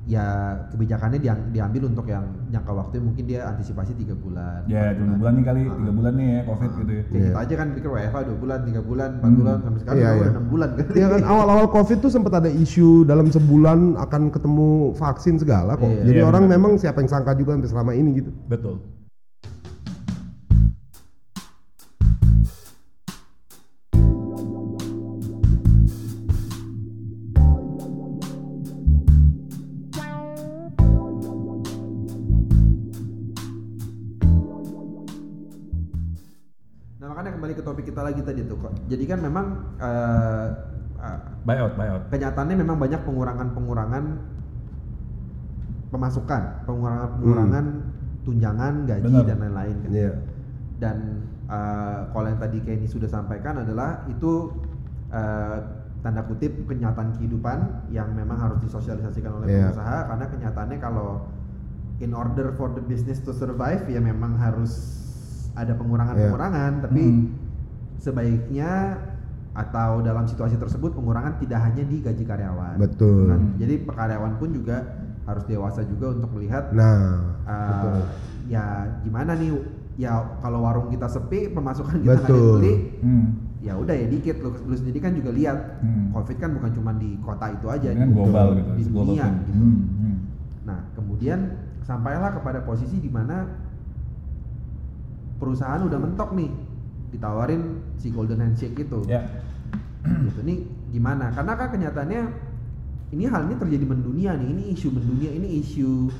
[0.04, 0.24] ya
[0.68, 4.60] kebijakannya diang- diambil untuk yang jangka waktu mungkin dia antisipasi tiga bulan.
[4.68, 5.76] Ya, dua bulan nih kali, Ah.
[5.80, 7.02] tiga bulan nih ya covid gitu ya.
[7.02, 7.24] Kayak Iya.
[7.24, 9.38] kita aja kan pikir WFH dua bulan, tiga bulan, empat Hmm.
[9.40, 10.30] bulan sampai sekarang Iya, udah iya.
[10.30, 10.86] enam bulan kan.
[10.92, 15.88] Iya kan awal-awal covid tuh sempat ada isu dalam sebulan akan ketemu vaksin segala kok.
[15.88, 16.04] Iya.
[16.04, 16.54] Jadi Iya, orang benar.
[16.60, 18.30] memang siapa yang sangka juga sampai selama ini gitu.
[18.44, 18.76] Betul.
[37.94, 38.74] Kita lagi tadi tuh kok.
[38.90, 39.46] Jadi kan memang
[39.78, 40.46] eh,
[40.98, 42.02] eh, Buyout, buyout.
[42.10, 44.04] kenyataannya memang banyak pengurangan-pengurangan
[45.88, 47.64] pemasukan, pengurangan-pengurangan
[48.26, 49.24] tunjangan, gaji Benar.
[49.24, 49.76] dan lain-lain.
[49.78, 49.90] kan.
[49.94, 50.12] Iya.
[50.82, 50.96] Dan
[51.46, 54.50] eh, kalau yang tadi Kenny sudah sampaikan adalah itu
[55.08, 55.58] eh,
[56.02, 59.70] tanda kutip kenyataan kehidupan yang memang harus disosialisasikan oleh Iya.
[59.70, 61.30] pengusaha karena kenyataannya kalau
[62.02, 64.98] in order for the business to survive ya memang harus
[65.54, 67.43] ada pengurangan-pengurangan tapi Hmm.
[68.04, 69.00] Sebaiknya
[69.54, 72.76] atau dalam situasi tersebut pengurangan tidak hanya di gaji karyawan.
[72.76, 73.30] Betul.
[73.30, 73.40] Kan?
[73.56, 74.76] Jadi karyawan pun juga
[75.24, 77.96] harus dewasa juga untuk melihat Nah, uh, betul.
[78.44, 78.64] ya
[79.00, 79.56] gimana nih
[79.96, 82.54] ya kalau warung kita sepi pemasukan kita nggak ada yang Betul.
[82.60, 83.26] beli Hmm.
[83.58, 86.12] ya udah ya dikit lu, lu sendiri kan juga lihat Hmm.
[86.12, 88.90] covid kan bukan cuma di kota itu aja Ini kan di- global gitu, di it's
[88.90, 89.36] global dunia thing.
[89.38, 90.16] gitu Hmm, hmm.
[90.66, 91.38] nah kemudian
[91.80, 93.48] sampailah kepada posisi di mana
[95.36, 96.50] perusahaan udah mentok nih
[97.14, 97.62] ditawarin
[97.96, 99.22] si golden handshake itu Ya.
[100.04, 100.58] gitu nih
[100.90, 102.22] gimana karena kan kenyataannya
[103.10, 106.10] ini hal ini terjadi mendunia nih ini isu mendunia ini isu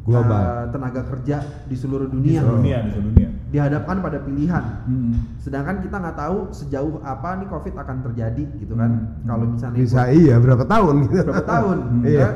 [0.00, 0.32] Global.
[0.32, 3.28] uh, tenaga kerja di seluruh Di dunia seluruh dunia, di seluruh dunia.
[3.50, 5.12] dihadapkan pada pilihan Hmm.
[5.36, 9.28] sedangkan kita nggak tahu sejauh apa nih covid akan terjadi gitu kan Hmm.
[9.28, 11.14] kalau misalnya bisa gua- iya berapa tahun gitu.
[11.20, 12.02] berapa tahun Hmm.
[12.06, 12.28] ya, Iya.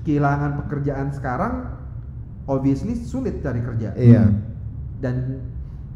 [0.00, 1.52] kehilangan pekerjaan sekarang
[2.44, 4.22] obviously sulit cari kerja Iya.
[4.22, 4.36] Hmm.
[5.00, 5.14] dan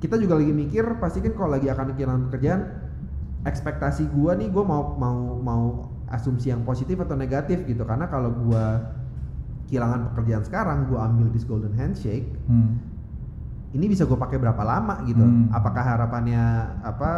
[0.05, 2.61] kita juga lagi mikir pasti kan kalau lagi akan kehilangan pekerjaan
[3.49, 5.63] ekspektasi gua nih gua mau mau mau
[6.13, 8.85] asumsi yang positif atau negatif gitu karena kalau gua
[9.65, 12.77] kehilangan pekerjaan sekarang gua ambil this golden handshake Hmm.
[13.73, 15.49] ini bisa gue pakai berapa lama gitu Hmm.
[15.51, 16.45] apakah harapannya
[16.85, 17.11] apa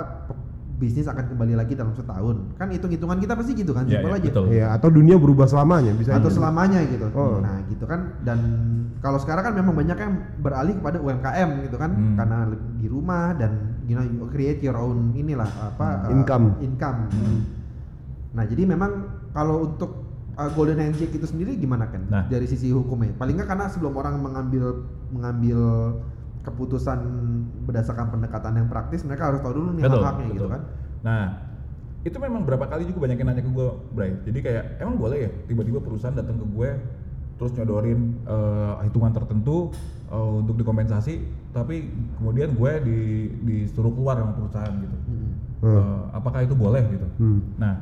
[0.76, 4.10] bisnis akan kembali lagi dalam setahun kan hitung hitungan kita pasti gitu kan Iya, simpel
[4.10, 4.44] iya, aja betul.
[4.46, 6.36] Iya, atau dunia berubah selamanya bisa atau aja.
[6.36, 7.40] selamanya gitu Oh.
[7.40, 8.38] nah gitu kan dan
[8.98, 12.14] kalau sekarang kan memang banyak yang beralih kepada UMKM gitu kan Hmm.
[12.14, 12.38] karena
[12.74, 16.60] di rumah dan you know you create your own inilah apa uh, Income.
[16.60, 17.40] income Hmm.
[18.30, 18.92] nah jadi memang
[19.32, 22.24] kalau untuk uh, golden handshake itu sendiri gimana kan Nah.
[22.26, 25.58] dari sisi hukumnya paling nggak karena sebelum orang mengambil mengambil
[26.46, 26.98] keputusan
[27.66, 30.62] berdasarkan pendekatan yang praktis mereka harus tahu dulu nih Betul, hak-haknya gitu kan
[31.06, 31.24] Nah,
[32.02, 34.12] itu memang berapa kali juga banyak yang nanya ke gue, Bray.
[34.26, 36.70] Jadi kayak emang boleh ya tiba-tiba perusahaan datang ke gue
[37.36, 39.70] terus nyodorin eh, hitungan tertentu
[40.10, 41.22] eh, untuk dikompensasi,
[41.54, 42.98] tapi kemudian gue di
[43.46, 44.96] disuruh keluar sama perusahaan gitu.
[45.06, 45.30] Hmm.
[45.66, 47.06] Eh, apakah itu boleh gitu?
[47.22, 47.40] Hmm.
[47.60, 47.74] Nah,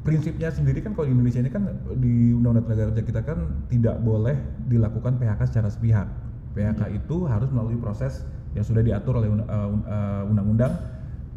[0.00, 1.62] prinsipnya sendiri kan kalau di Indonesia ini kan
[2.00, 4.34] di Undang-Undang Tenaga Kerja kita kan tidak boleh
[4.66, 6.08] dilakukan PHK secara sepihak.
[6.50, 10.72] PHK itu harus melalui proses yang sudah diatur oleh eh, un- eh, undang-undang.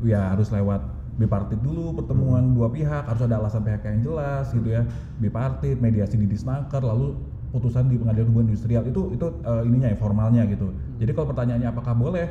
[0.03, 0.81] Ya harus lewat
[1.13, 4.81] bipartit dulu pertemuan dua pihak, harus ada alasan PHK yang jelas gitu ya.
[5.21, 7.13] Bipartit, mediasi di Disnaker, lalu
[7.53, 10.73] putusan di Pengadilan Hubungan Industrial itu itu eh, ininya ya formalnya gitu.
[10.97, 12.25] Jadi kalau pertanyaannya apakah boleh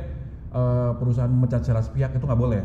[0.51, 2.61] eh, perusahaan memecat secara sepihak itu nggak boleh.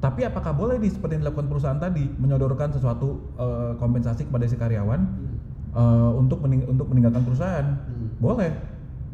[0.00, 4.56] Tapi apakah boleh di seperti yang dilakukan perusahaan tadi menyodorkan sesuatu eh, kompensasi kepada si
[4.56, 5.00] karyawan
[5.76, 7.66] eh, untuk mening- untuk meninggalkan perusahaan?
[7.84, 8.08] Hmm.
[8.16, 8.52] Boleh.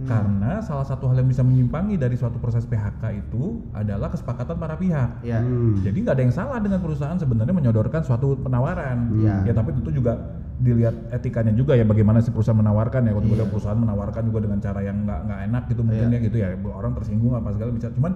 [0.00, 0.08] Hmm.
[0.08, 4.80] Karena salah satu hal yang bisa menyimpangi dari suatu proses PHK itu adalah kesepakatan para
[4.80, 5.20] pihak.
[5.20, 5.76] ya Hmm.
[5.84, 9.12] Jadi nggak ada yang salah dengan perusahaan sebenarnya menyodorkan suatu penawaran.
[9.20, 9.44] Iya.
[9.44, 10.16] Ya tapi tentu juga
[10.60, 13.12] dilihat etikanya juga ya bagaimana si perusahaan menawarkan ya.
[13.12, 13.44] Kalau Iya.
[13.48, 16.16] perusahaan menawarkan juga dengan cara yang nggak nggak enak gitu mungkin Iya.
[16.16, 17.92] ya gitu ya orang tersinggung apa segala bisa.
[17.92, 18.12] Cuman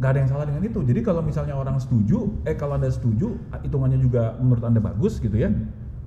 [0.00, 0.80] nggak ada yang salah dengan itu.
[0.80, 5.36] Jadi kalau misalnya orang setuju, eh kalau anda setuju hitungannya juga menurut anda bagus gitu
[5.36, 5.52] ya.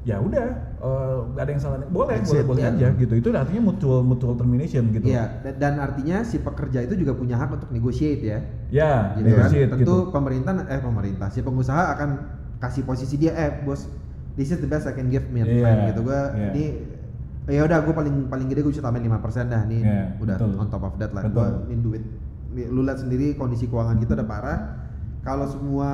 [0.04, 0.46] Ya udah
[0.84, 2.72] eh, nggak ada yang salah boleh That's boleh boleh ya.
[2.76, 7.00] aja gitu itu artinya mutual mutual termination gitu Iya, dan, dan artinya si pekerja itu
[7.00, 8.40] juga punya hak untuk negotiate ya.
[8.68, 9.48] ya Gitu kan?
[9.48, 12.10] negotiate Tentu gitu pemerintah eh pemerintah si pengusaha akan
[12.60, 13.88] kasih posisi dia eh bos
[14.36, 16.52] this is the best I can give man, Iya, man," gitu gua iya.
[16.52, 16.66] ini
[17.44, 20.52] ya udah gue paling paling gede gue bisa tambahin 5% dah nih Iya, udah betul.
[20.60, 22.04] on top of that lah gua ini duit
[22.54, 24.60] lu lihat sendiri kondisi keuangan kita udah parah
[25.24, 25.90] kalau semua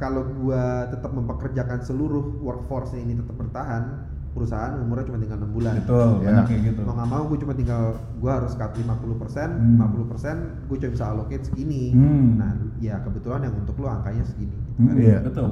[0.00, 5.74] kalau gua tetap mempekerjakan seluruh workforce ini tetap bertahan perusahaan umurnya cuma tinggal 6 bulan
[5.76, 6.26] betul Ya.
[6.30, 7.82] banyak kayak gitu mau nggak mau gue cuma tinggal
[8.16, 8.86] gue harus cut 50
[9.16, 9.82] persen Hmm.
[9.84, 12.38] 50 persen gue cuma bisa allocate segini Hmm.
[12.38, 14.94] nah ya kebetulan yang untuk lo angkanya segini gitu Hmm, kan.
[14.96, 15.48] iya betul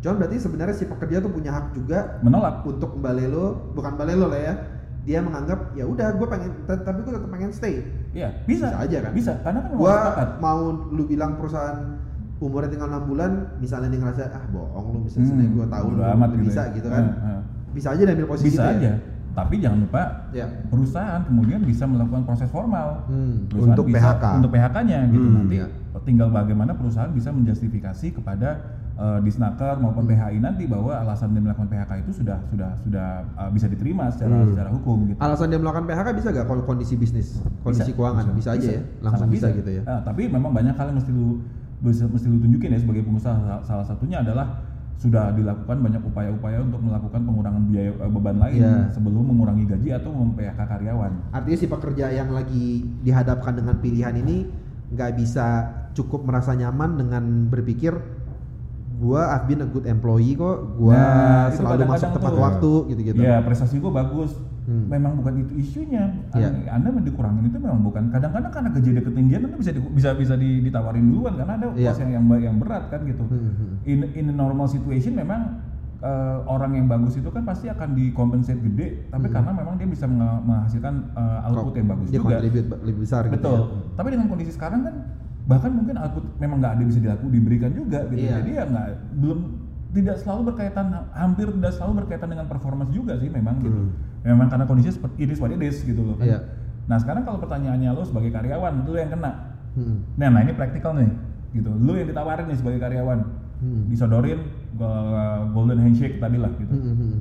[0.00, 4.40] cuman berarti sebenarnya si pekerja tuh punya hak juga menolak untuk balelo bukan balelo lah
[4.42, 4.54] ya
[5.02, 8.68] dia menganggap ya udah gue pengen tapi gue tetap pengen stay Iya, bisa.
[8.68, 9.12] Bisa aja kan?
[9.12, 9.96] Bisa, karena kan gue
[10.36, 10.60] mau
[10.90, 11.96] lu bilang perusahaan
[12.42, 16.00] umurnya tinggal enam bulan misalnya dia ngerasa ah bohong lu bisa sebenarnya gue tahu lu,
[16.00, 16.74] Hmm, amat gitu bisa ya.
[16.74, 17.40] gitu kan Eh, eh.
[17.70, 18.72] bisa aja diambil posisi Bisa itu ya.
[18.76, 18.92] aja.
[19.32, 23.06] Tapi jangan lupa ya perusahaan kemudian bisa melakukan proses formal.
[23.06, 23.48] hmm.
[23.48, 24.24] Perusahaan Untuk bisa- PHK.
[24.36, 25.66] Untuk PHK-nya gitu Hmm, nanti iya.
[26.02, 28.50] tinggal bagaimana perusahaan bisa menjustifikasi kepada
[28.92, 30.12] eh, disnaker maupun Hmm.
[30.12, 34.36] PHI nanti bahwa alasan dia melakukan PHK itu sudah sudah sudah eh, bisa diterima secara
[34.36, 34.52] Hmm.
[34.52, 35.16] secara hukum gitu.
[35.16, 38.82] Alasan dia melakukan PHK bisa gak kalau kondisi bisnis, kondisi Bisa, keuangan bisa, aja ya,
[39.00, 39.82] langsung sangat bisa, gitu ya.
[39.82, 43.60] Nah, tapi memang banyak hal yang mesti lu bisa mesti lu tunjukin ya sebagai pengusaha.
[43.60, 44.62] Salah- satunya adalah
[44.94, 48.74] sudah dilakukan banyak upaya-upaya untuk melakukan pengurangan biaya eh, beban lain Iya.
[48.88, 51.12] sebelum mengurangi gaji atau mem-PHK karyawan.
[51.32, 52.66] Artinya si pekerja yang lagi
[53.02, 54.46] dihadapkan dengan pilihan ini
[54.94, 55.46] nggak bisa
[55.92, 57.98] cukup merasa nyaman dengan berpikir
[58.94, 62.38] gua I've been a good employee kok, gua Nah, selalu masuk kadang-kadang tepat tuh.
[62.40, 63.20] waktu gitu-gitu.
[63.20, 64.30] Ya prestasi gua bagus.
[64.62, 64.86] Hmm.
[64.86, 66.14] Memang bukan itu isunya.
[66.32, 66.54] Iya.
[66.70, 68.14] Anda dikurangin itu memang bukan.
[68.14, 71.66] Kadang-kadang karena gaji dia ketinggian Anda bisa di- bisa bisa di- ditawarin duluan karena ada
[71.68, 73.26] bos yang yang yang berat kan gitu.
[73.26, 73.72] Hmm, hmm.
[73.84, 75.58] In in a normal situation memang
[75.98, 79.34] eh, orang yang bagus itu kan pasti akan dikompensate gede, tapi Hmm.
[79.34, 82.36] karena memang dia bisa menghasilkan eh, output yang bagus dia juga.
[82.38, 82.42] ba-
[82.82, 83.34] lebih besar gitu.
[83.34, 83.58] Betul.
[83.58, 83.66] ya.
[83.94, 84.94] Tapi dengan kondisi sekarang kan
[85.42, 88.18] bahkan mungkin output memang nggak ada bisa dilaku diberikan juga gitu.
[88.20, 88.34] Iya.
[88.38, 89.38] Jadi ya nggak belum
[89.92, 93.80] tidak selalu berkaitan hampir tidak selalu berkaitan dengan performance juga sih memang gitu.
[94.22, 96.26] Memang karena kondisinya seperti it is what it is gitu loh kan.
[96.26, 96.38] Iya.
[96.86, 99.32] Nah sekarang kalau pertanyaannya lo sebagai karyawan lo yang kena.
[99.72, 100.04] Hmm.
[100.14, 101.10] Nah, nah ini praktikal nih
[101.52, 101.70] gitu.
[101.72, 103.20] Lo yang ditawarin nih sebagai karyawan
[103.62, 103.86] Hmm.
[103.86, 104.42] disodorin
[104.82, 106.74] uh, golden handshake tadi lah gitu.
[106.74, 107.18] Hmm, hmm, hmm.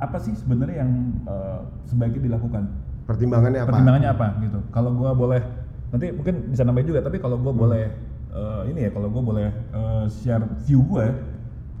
[0.00, 0.92] Apa sih sebenarnya yang
[1.28, 2.72] uh, sebaiknya dilakukan?
[3.04, 3.68] Pertimbangannya apa?
[3.72, 5.40] pertimbangannya apa gitu kalau gua boleh
[5.88, 7.62] nanti mungkin bisa nambahin juga tapi kalau gua Hmm.
[7.64, 7.84] boleh
[8.28, 11.08] eh, ini ya kalau gua boleh eh, share view gue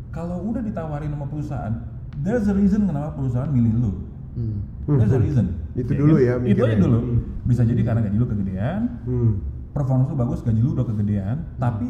[0.08, 1.74] kalau udah ditawarin sama perusahaan
[2.24, 3.92] there's a reason kenapa perusahaan milih lu
[4.38, 4.62] Hmm.
[4.86, 5.46] there's a reason.
[5.74, 6.98] Itu dulu ya itu aja dulu.
[7.42, 8.80] Bisa jadi karena gaji lu kegedean.
[9.02, 9.32] Hmm.
[9.68, 11.36] performance lu bagus gaji lu udah kegedean.
[11.56, 11.86] Tapi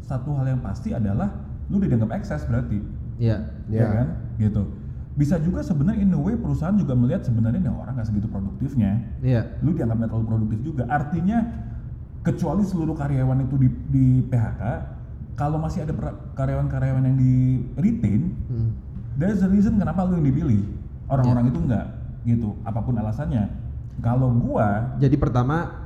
[0.00, 1.28] satu hal yang pasti adalah
[1.68, 2.80] lu dianggap ekses berarti.
[3.16, 3.36] Iya.
[3.68, 3.86] ya Ya.
[3.92, 4.06] kan?
[4.36, 4.62] Gitu.
[5.14, 9.04] Bisa juga sebenarnya in a way perusahaan juga melihat sebenarnya nih orang nggak segitu produktifnya.
[9.20, 9.60] Iya.
[9.60, 10.82] lu dianggap nggak terlalu produktif juga.
[10.88, 11.38] Artinya
[12.20, 14.62] kecuali seluruh karyawan itu di, di PHK
[15.36, 15.92] kalau masih ada
[16.32, 17.34] karyawan-karyawan yang di
[17.76, 18.70] retain Hmm.
[19.14, 20.62] there's a reason kenapa lu yang dipilih
[21.06, 21.86] orang-orang itu enggak
[22.22, 23.44] gitu apa pun alasannya
[24.00, 25.84] kalau gua Jadi pertama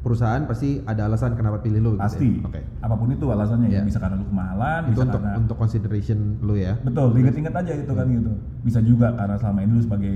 [0.00, 1.90] perusahaan pasti ada alasan kenapa pilih lu.
[1.90, 2.04] gitu ya?
[2.04, 2.60] pasti Oke.
[2.78, 3.82] apa pun itu alasannya ya Iya.
[3.82, 6.76] bisa karena lu kemahalan Itu bisa untuk karena untuk consideration lu ya.
[6.78, 10.14] betul inget-inget aja gitu kan gitu bisa juga karena selama ini lu sebagai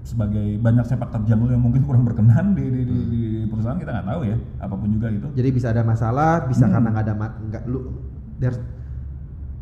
[0.00, 3.90] sebagai banyak sepak terjang lu yang mungkin kurang berkenan di, di, di, di perusahaan kita
[3.90, 6.72] nggak tahu ya apa pun juga gitu Jadi bisa ada masalah, bisa Hmm.
[6.74, 7.14] karena nggak ada
[7.46, 7.80] nggak lu
[8.36, 8.56] there's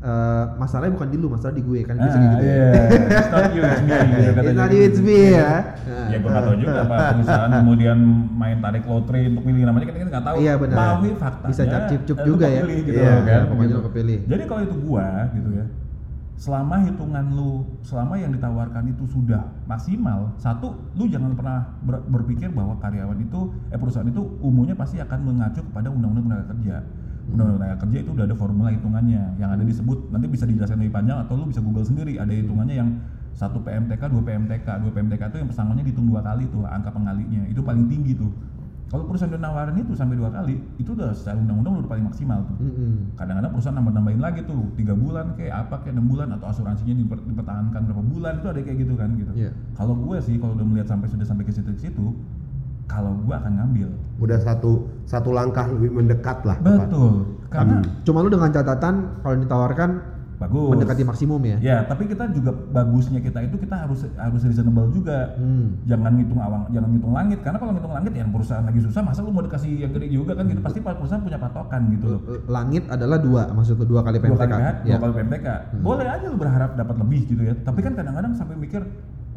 [0.00, 2.30] eh, masalahnya bukan di lu, masalah di gue kan Ah, gitu ya.
[2.38, 2.70] iya.
[2.88, 4.40] It's not you, it's me, gitu.
[4.40, 5.50] It's not you, it's me ya.
[5.84, 7.98] Nah, ya gue nggak tahu juga apa perusahaan kemudian
[8.32, 10.76] main tarik lotre untuk milih namanya kita kan nggak tahu Iya, benar.
[10.78, 12.62] tapi faktanya Bisa cap cip cup juga ya.
[12.62, 14.18] kepilih gitu Iya, loh, kan pokoknya lu kepilih.
[14.24, 15.66] jadi kalau itu gua gitu ya
[16.38, 17.50] selama hitungan lu
[17.82, 23.40] selama yang ditawarkan itu sudah maksimal satu lu jangan pernah ber- berpikir bahwa karyawan itu
[23.66, 26.76] eh perusahaan itu umumnya pasti akan mengacu kepada undang-undang tenaga kerja
[27.28, 29.22] undang-undang tenaga kerja itu udah ada formula hitungannya.
[29.36, 32.16] Yang ada disebut nanti bisa dijelaskan lebih panjang atau lu bisa google sendiri.
[32.16, 32.90] Ada hitungannya yang
[33.36, 37.44] satu PMTK, dua PMTK, dua PMTK itu yang pesangonnya dihitung dua kali tuh angka pengalinya.
[37.46, 38.32] Itu paling tinggi tuh.
[38.88, 42.40] Kalau perusahaan udah nawarin itu sampai dua kali itu udah secara undang-undang udah paling maksimal
[42.48, 42.56] tuh.
[43.20, 47.20] Kadang-kadang perusahaan nambah-nambahin lagi tuh tiga bulan kayak apa kayak enam bulan atau asuransinya diper-
[47.20, 49.32] dipertahankan berapa bulan itu ada kayak gitu kan gitu.
[49.36, 49.52] Iya.
[49.76, 52.16] kalau gue sih kalau udah melihat sampai sudah sampai ke situ-situ
[52.88, 54.70] kalau gue akan ngambil Udah satu
[55.04, 56.56] satu langkah lebih mendekat lah.
[56.58, 56.88] tepat.
[56.88, 57.12] betul
[57.48, 59.90] karena Cuma lu dengan catatan kalau ditawarkan
[60.38, 60.70] bagus.
[60.70, 61.56] mendekati maksimum ya.
[61.58, 65.34] Ya, tapi kita juga bagusnya kita itu kita harus harus reasonable juga.
[65.34, 65.82] Hmm.
[65.82, 69.20] Jangan ngitung awang, jangan ngitung langit karena kalau ngitung langit ya perusahaan lagi susah, masa
[69.20, 70.62] lu mau dikasih yang gede juga kan gitu.
[70.62, 72.20] Pasti perusahaan punya patokan gitu loh.
[72.46, 74.42] Langit adalah dua, maksud lu dua kali Dua PMTK.
[74.44, 74.94] kali PH, Ya.
[74.94, 75.46] dua kali PMTK.
[75.78, 77.54] Boleh aja lu berharap dapat lebih gitu ya.
[77.58, 78.82] Tapi kan kadang-kadang sampai mikir,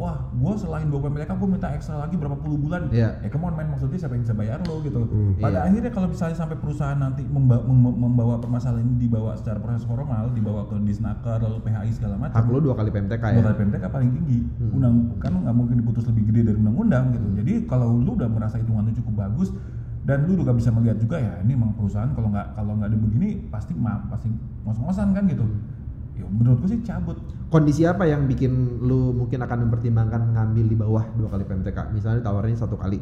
[0.02, 2.90] wah, gua selain dua PMTK gua minta ekstra lagi berapa puluh bulan.
[2.90, 3.22] Iya.
[3.22, 5.06] Ya come on man, maksudnya siapa yang bisa bayar lo gitu.
[5.06, 5.38] Iya.
[5.38, 9.86] Pada akhirnya kalau misalnya sampai perusahaan nanti memba- mem- membawa permasalahan ini dibawa secara proses
[9.86, 12.34] formal, dibawa ke disnaker lalu PHI segala macam.
[12.34, 13.36] Hak lu dua kali PMTK ya.
[13.38, 14.40] Dua kali PMTK paling tinggi.
[14.58, 14.76] Hmm.
[14.82, 17.28] Undang kan nggak mungkin diputus lebih gede dari undang-undang gitu.
[17.38, 19.54] Jadi kalau lu udah merasa hitungannya cukup bagus
[20.02, 22.98] dan lu juga bisa melihat juga ya ini emang perusahaan kalau nggak kalau nggak ada
[22.98, 24.34] begini pasti ma pasti
[24.66, 25.46] ngos-ngosan kan gitu.
[25.46, 25.71] Hmm.
[26.14, 27.16] Ya menurutku sih cabut.
[27.48, 31.92] Kondisi apa yang bikin lu mungkin akan mempertimbangkan ngambil di bawah dua kali PMTK?
[31.92, 33.00] Misalnya ditawarin satu kali.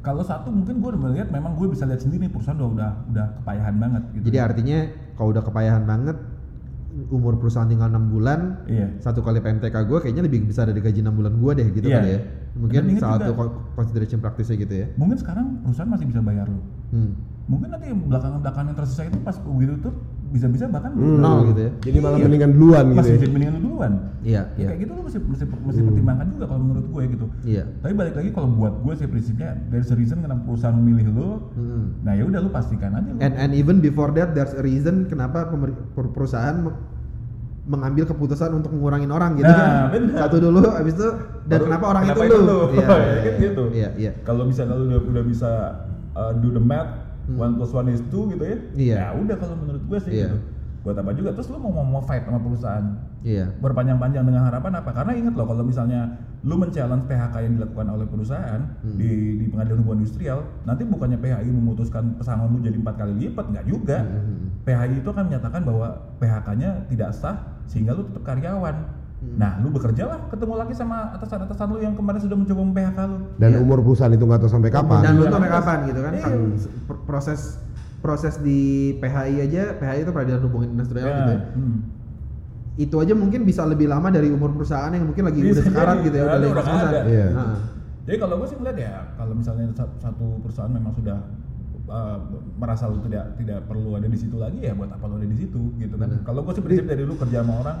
[0.00, 2.90] Kalau satu mungkin gue udah melihat memang gue bisa lihat sendiri nih perusahaan udah udah
[3.08, 4.24] udah kepayahan banget gitu.
[4.28, 4.78] Jadi artinya
[5.14, 6.16] kalau udah kepayahan banget
[7.10, 8.86] umur perusahaan tinggal enam bulan, Iya.
[9.02, 11.96] satu kali PMTK gue kayaknya lebih besar dari gaji enam bulan gue deh gitu Iya.
[11.98, 12.20] kali ya.
[12.54, 14.86] Mungkin salah satu co- consideration praktisnya gitu ya.
[14.94, 16.62] Mungkin sekarang perusahaan masih bisa bayar lo.
[16.94, 17.18] Hmm.
[17.50, 19.94] Mungkin nanti belakangan-belakangan yang tersisa itu pas begitu tuh
[20.34, 21.22] bisa-bisa bahkan Hmm.
[21.22, 21.70] Nol gitu ya.
[21.78, 22.26] Jadi malah Iya.
[22.26, 23.18] mendingan duluan gitu masih ya.
[23.22, 23.92] jadi mendingan lu duluan.
[24.18, 24.66] Iya, Ya, iya.
[24.66, 27.26] kayak gitu lu mesti mesti mesti pertimbangkan juga kalau menurut gue gitu.
[27.44, 27.62] Iya.
[27.78, 31.28] Tapi balik lagi kalau buat gue sih prinsipnya dari reason kenapa perusahaan memilih lu.
[31.54, 31.84] Hmm.
[32.02, 33.18] Nah ya udah lu pastikan aja lu.
[33.18, 36.78] And and even before that there's a reason kenapa per- perusahaan me-
[37.64, 39.88] mengambil keputusan untuk mengurangin orang gitu Nah, kan.
[39.88, 40.18] benar.
[40.20, 41.08] Satu dulu habis itu
[41.44, 42.58] dan Baru, kenapa orang kenapa itu itu lu?
[42.68, 43.62] Iya, Ya, iya, gitu.
[43.70, 44.10] Iya, iya.
[44.20, 45.50] Kalau misalnya lu udah udah bisa
[46.12, 47.40] uh, do the math, Hmm.
[47.40, 48.56] one plus one is two gitu ya.
[48.74, 48.94] Iya.
[48.96, 50.28] Ya udah kalau menurut gue sih Iya.
[50.28, 50.38] gitu.
[50.84, 51.32] Buat apa juga?
[51.32, 52.86] Terus lu mau mau fight sama perusahaan?
[53.24, 53.48] Iya.
[53.56, 54.92] berpanjang-panjang dengan harapan apa?
[54.92, 56.12] Karena ingat loh kalau misalnya
[56.44, 59.00] lu men-challenge PHK yang dilakukan oleh perusahaan Hmm.
[59.00, 63.48] di di pengadilan hubungan industrial, nanti bukannya PHI memutuskan pesangon lu jadi empat kali lipat,
[63.48, 64.04] nggak juga.
[64.04, 64.52] Hmm.
[64.60, 65.86] PHI itu akan menyatakan bahwa
[66.20, 68.76] PHK-nya tidak sah sehingga lu tetap karyawan.
[69.24, 69.36] Hmm.
[69.36, 73.16] Nah, lu bekerjalah ketemu lagi sama atasan-atasan lu yang kemarin sudah mencoba mem-PHK lu.
[73.34, 73.58] Dan Iya.
[73.58, 75.00] umur perusahaan itu nggak tahu sampai kapan.
[75.00, 76.12] Dan lu tuh sampai kapan gitu kan?
[76.12, 76.22] Iya.
[76.22, 76.32] Kan
[76.84, 77.40] pr- proses
[77.98, 78.60] proses di
[78.94, 81.40] PHI aja, PHI itu peradilan hubungan industrial Ya, gitu ya.
[81.50, 81.76] hmm.
[82.76, 85.96] Itu aja mungkin bisa lebih lama dari umur perusahaan yang mungkin lagi Bisa udah sekarat
[85.96, 86.04] jadi.
[86.04, 87.00] gitu ya, Ya, udah lagi ada.
[87.02, 87.26] Iya.
[87.30, 87.56] Nah,
[88.04, 91.16] Jadi kalau gue sih melihat ya, kalau misalnya sa- satu perusahaan memang sudah
[91.86, 92.18] uh,
[92.54, 95.38] merasa lu tidak tidak perlu ada di situ lagi ya buat apa lu ada di
[95.38, 96.12] situ gitu kan.
[96.20, 97.78] Kalau gue sih prinsip dari lu kerja sama orang,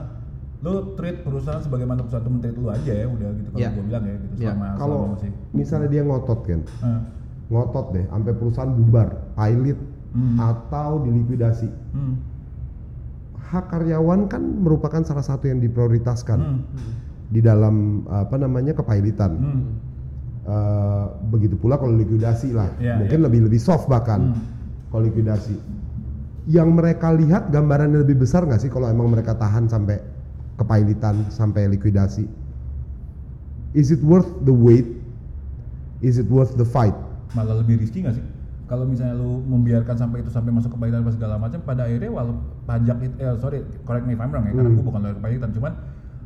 [0.64, 3.70] lu treat perusahaan sebagaimana perusahaan itu men-treat lu aja ya udah gitu kalau Iya.
[3.70, 4.40] gue bilang ya gitu Iya.
[4.48, 5.30] selama Kalau selama masih.
[5.52, 7.00] misalnya dia ngotot kan, Nah,
[7.46, 9.78] ngotot deh, sampai perusahaan bubar, pilot
[10.10, 10.36] Hmm.
[10.38, 11.68] atau dilikuidasi.
[11.92, 12.14] hmm,
[13.44, 16.60] Hak karyawan kan merupakan salah satu yang diprioritaskan hmm,
[17.28, 19.32] di dalam apa namanya kepailitan.
[19.34, 19.62] hmm,
[20.44, 23.24] Eh, begitu pula kalau likuidasi lah, Iya, mungkin iya.
[23.24, 24.44] lebih lebih soft bahkan Hmm.
[24.88, 25.56] kalau likuidasi.
[26.44, 30.04] Yang mereka lihat gambarannya lebih besar nggak sih kalau emang mereka tahan sampai
[30.54, 32.26] kepailitan sampai likuidasi?
[33.74, 34.86] Is it worth the wait?
[35.98, 36.94] Is it worth the fight?
[37.34, 38.24] malah lebih risky nggak sih?
[38.64, 42.40] Kalau misalnya lu membiarkan sampai itu sampai masuk ke apa segala macam, pada akhirnya walau
[42.64, 44.78] pajak itu, eh, sorry, correct me if I'm wrong ya, karena Hmm.
[44.80, 45.72] gue bukan lawyer kepailitan, cuman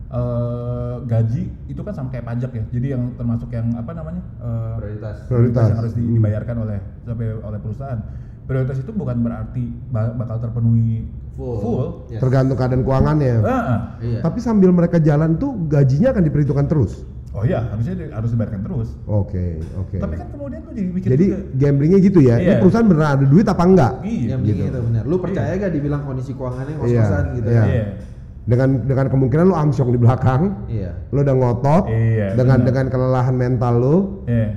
[0.08, 4.74] eh, gaji itu kan sama kayak pajak ya, jadi yang termasuk yang apa namanya eh,
[4.78, 5.16] prioritas.
[5.26, 5.66] Prioritas.
[5.68, 6.14] yang harus di- Hmm.
[6.20, 8.00] dibayarkan oleh sampai oleh perusahaan.
[8.48, 11.04] Prioritas itu bukan berarti ba- bakal terpenuhi
[11.38, 11.57] Full.
[11.62, 11.87] full.
[12.11, 12.18] Yes.
[12.18, 13.35] Tergantung keadaan keuangannya.
[13.40, 13.79] Ah, ah.
[14.03, 14.18] Iya.
[14.20, 17.07] Tapi sambil mereka jalan tuh gajinya akan diperhitungkan terus.
[17.31, 18.88] Oh iya, harusnya di- harus dibayarkan terus.
[19.07, 19.96] Oke, oke.
[19.96, 21.38] Tapi kan kemudian lu jadi mikir Jadi juga.
[21.55, 22.37] gamblingnya gitu ya.
[22.37, 22.59] Ini Iya.
[22.59, 23.92] perusahaan beneran ada duit apa enggak?
[24.03, 24.27] Iya.
[24.27, 24.66] yang penting gitu.
[24.68, 25.03] itu benar.
[25.07, 27.48] Lu percaya gak dibilang kondisi keuangannya Iya, ngos-ngosan gitu?
[27.48, 27.64] iya.
[27.64, 27.85] Iya.
[28.42, 30.90] Dengan dengan kemungkinan lu amsyong di belakang, Iya.
[31.07, 32.66] lu udah ngotot Iya, dengan benar.
[32.66, 34.48] dengan kelelahan mental lu, Iya.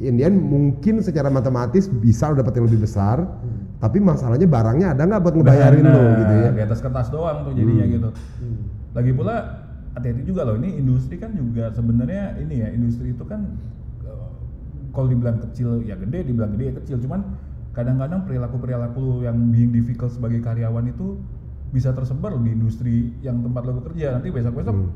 [0.00, 3.69] Indian mungkin secara matematis bisa lu dapat yang lebih besar, Hmm.
[3.80, 6.50] Tapi masalahnya barangnya ada nggak buat ngebayarin lu Benar, gitu ya.
[6.52, 7.94] Di atas kertas doang tuh jadinya Hmm.
[7.96, 8.08] gitu.
[8.38, 8.58] Hmm.
[8.92, 9.34] Lagi pula
[9.90, 13.40] hati-hati juga loh ini industri kan juga sebenarnya ini ya industri itu kan
[14.04, 14.30] eh,
[14.92, 17.00] kalau dibilang kecil ya gede, dibilang gede ya kecil.
[17.00, 17.20] Cuman
[17.72, 21.16] kadang-kadang perilaku-perilaku yang being difficult sebagai karyawan itu
[21.70, 24.12] bisa tersebar di industri yang tempat lo bekerja.
[24.12, 24.92] Nanti besok-besok Hmm.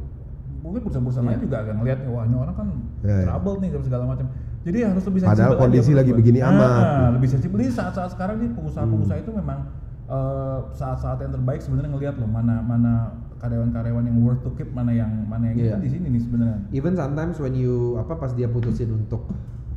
[0.61, 2.69] mungkin perusahaan-perusahaan lain juga akan ngeliat wah ini orang kan
[3.01, 3.25] Ya, ya.
[3.29, 4.27] trouble nih dan segala macam.
[4.65, 6.85] Jadi harus lebih Padahal sensible aja kondisi lagi begini Nah, amat.
[7.15, 7.53] lebih sensitif.
[7.53, 9.25] Jadi saat-saat sekarang nih pengusaha-pengusaha Hmm.
[9.25, 9.59] itu memang
[10.05, 12.93] eh, saat-saat yang terbaik sebenarnya ngelihat loh mana mana
[13.39, 15.71] karyawan-karyawan yang worth to keep, mana yang mana yang Iya.
[15.71, 16.59] kan di sini nih sebenarnya.
[16.73, 19.25] Even sometimes when you apa pas dia putusin untuk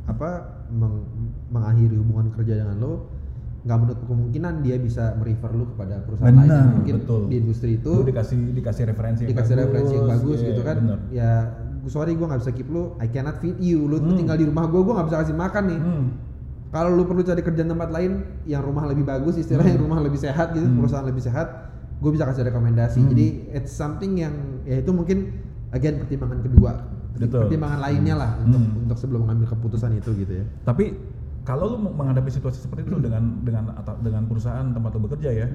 [0.04, 0.28] apa
[0.68, 1.08] meng-
[1.48, 2.92] mengakhiri hubungan kerja dengan lo
[3.58, 7.20] nggak menutup kemungkinan dia bisa merefer lu kepada perusahaan lain Benar, yang mungkin betul.
[7.24, 10.60] di industri itu Lu dikasih dikasih referensi yang dikasih bagus, referensi yang bagus iya, gitu
[10.62, 10.98] kan bener.
[11.10, 11.32] ya
[11.88, 14.14] sorry gue nggak bisa keep lu I cannot feed you lu Hmm.
[14.14, 16.06] tinggal di rumah gue gue nggak bisa kasih makan nih Hmm.
[16.68, 18.12] kalau lu perlu cari kerjaan tempat lain
[18.44, 19.84] yang rumah lebih bagus istilahnya Hmm.
[19.84, 20.76] rumah lebih sehat gitu Hmm.
[20.76, 21.48] perusahaan lebih sehat
[21.98, 23.02] gue bisa kasih rekomendasi.
[23.02, 23.10] Hmm.
[23.10, 24.30] Jadi it's something yang
[24.62, 25.34] ya itu mungkin
[25.70, 26.72] again pertimbangan kedua,
[27.12, 27.50] Betul.
[27.50, 28.82] pertimbangan lainnya lah untuk Hmm.
[28.86, 30.44] untuk sebelum mengambil keputusan itu gitu ya.
[30.62, 30.94] Tapi
[31.42, 35.30] kalau lu mau menghadapi situasi seperti itu dengan dengan atau dengan perusahaan tempat lu bekerja
[35.32, 35.46] ya,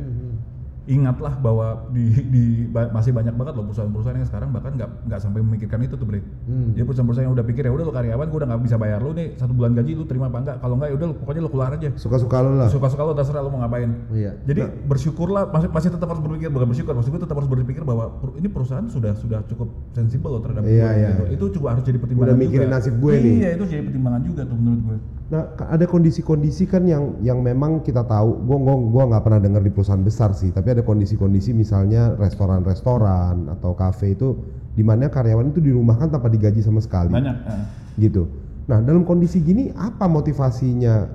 [0.85, 5.15] ingatlah bahwa di, di ba- masih banyak banget loh perusahaan-perusahaan yang sekarang bahkan nggak nggak
[5.17, 6.19] sampai memikirkan itu tuh Bre.
[6.43, 6.71] Hmm.
[6.71, 9.11] Jadi perusahaan-perusahaan yang udah pikir ya udah lu karyawan gue udah nggak bisa bayar lu
[9.11, 11.71] nih satu bulan gaji lu terima apa enggak kalau enggak ya udah pokoknya lu keluar
[11.71, 12.67] aja Suka-suka lo lah.
[12.67, 14.31] suka-suka lu terserah lu mau ngapain Iya.
[14.43, 18.03] jadi bersyukurlah masih masih tetap harus berpikir bukan bersyukur maksud gue tetap harus berpikir bahwa
[18.13, 21.09] per- ini perusahaan sudah sudah cukup sensibel loh terhadap Iya, gue iya.
[21.09, 21.23] gitu.
[21.31, 22.75] itu juga harus jadi pertimbangan Udah mikirin juga.
[22.75, 23.33] nasib gue iya, nih.
[23.33, 24.97] iya itu jadi pertimbangan juga tuh menurut gue
[25.31, 29.61] Nah, ada kondisi-kondisi kan yang yang memang kita tahu, gua gua gua nggak pernah dengar
[29.63, 34.35] di perusahaan besar sih, tapi ada kondisi-kondisi misalnya restoran-restoran atau kafe itu
[34.75, 37.15] di mana karyawan itu dirumahkan tanpa digaji sama sekali.
[37.15, 37.63] banyak eh.
[38.03, 38.27] Gitu.
[38.67, 41.07] Nah, dalam kondisi gini apa motivasinya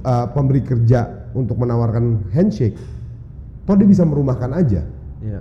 [0.00, 2.80] uh, pemberi kerja untuk menawarkan handshake?
[3.68, 4.82] Toh dia bisa merumahkan aja.
[5.20, 5.40] Iya.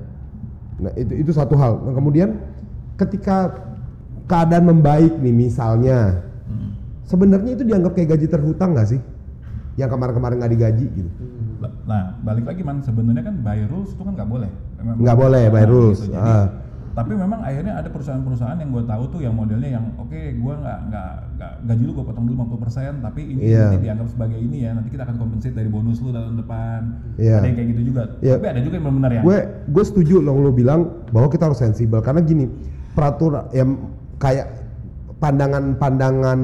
[0.84, 1.88] Nah, itu itu satu hal.
[1.88, 2.36] Nah, kemudian
[3.00, 3.64] ketika
[4.28, 6.30] keadaan membaik nih misalnya.
[7.08, 9.00] Sebenarnya itu dianggap kayak gaji terhutang nggak sih?
[9.80, 11.10] Yang kemarin-kemarin nggak digaji gitu.
[11.88, 14.52] Nah, balik lagi man, sebenarnya kan by rules itu kan nggak boleh.
[14.84, 16.00] Nggak boleh, by rules.
[16.06, 16.48] Jadi, Ah.
[16.94, 20.80] Tapi memang akhirnya ada perusahaan-perusahaan yang gue tahu tuh yang modelnya yang oke, gue nggak
[20.94, 21.10] nggak
[21.66, 23.66] gaji lu gue potong dulu 50 tapi ini Iya.
[23.66, 24.78] nanti dianggap sebagai ini ya.
[24.78, 27.02] Nanti kita akan compensate dari bonus lu dalam depan.
[27.18, 27.42] Iya.
[27.42, 28.02] Ada yang kayak gitu juga.
[28.22, 28.38] Iya.
[28.38, 29.38] Tapi ada juga yang benar-benar yang Gue
[29.74, 32.46] gue setuju loh lo bilang bahwa kita harus sensibel karena gini
[32.94, 33.70] peraturan yang
[34.22, 34.54] kayak
[35.18, 36.40] pandangan-pandangan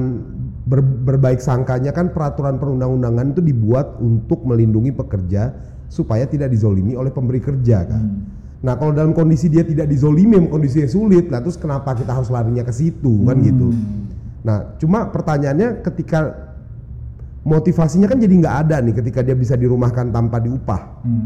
[0.70, 5.50] ber- berbaik sangkanya kan peraturan perundang-undangan itu dibuat untuk melindungi pekerja
[5.90, 7.98] supaya tidak dizolimi oleh pemberi kerja kan.
[7.98, 8.22] Hmm.
[8.62, 12.62] Nah kalau dalam kondisi dia tidak dizolimi, kondisinya sulit, nah terus kenapa kita harus larinya
[12.62, 13.46] ke situ kan Hmm.
[13.50, 13.68] gitu.
[14.46, 16.20] Nah cuma pertanyaannya ketika
[17.42, 21.24] motivasinya kan jadi nggak ada nih ketika dia bisa dirumahkan tanpa diupah Hmm.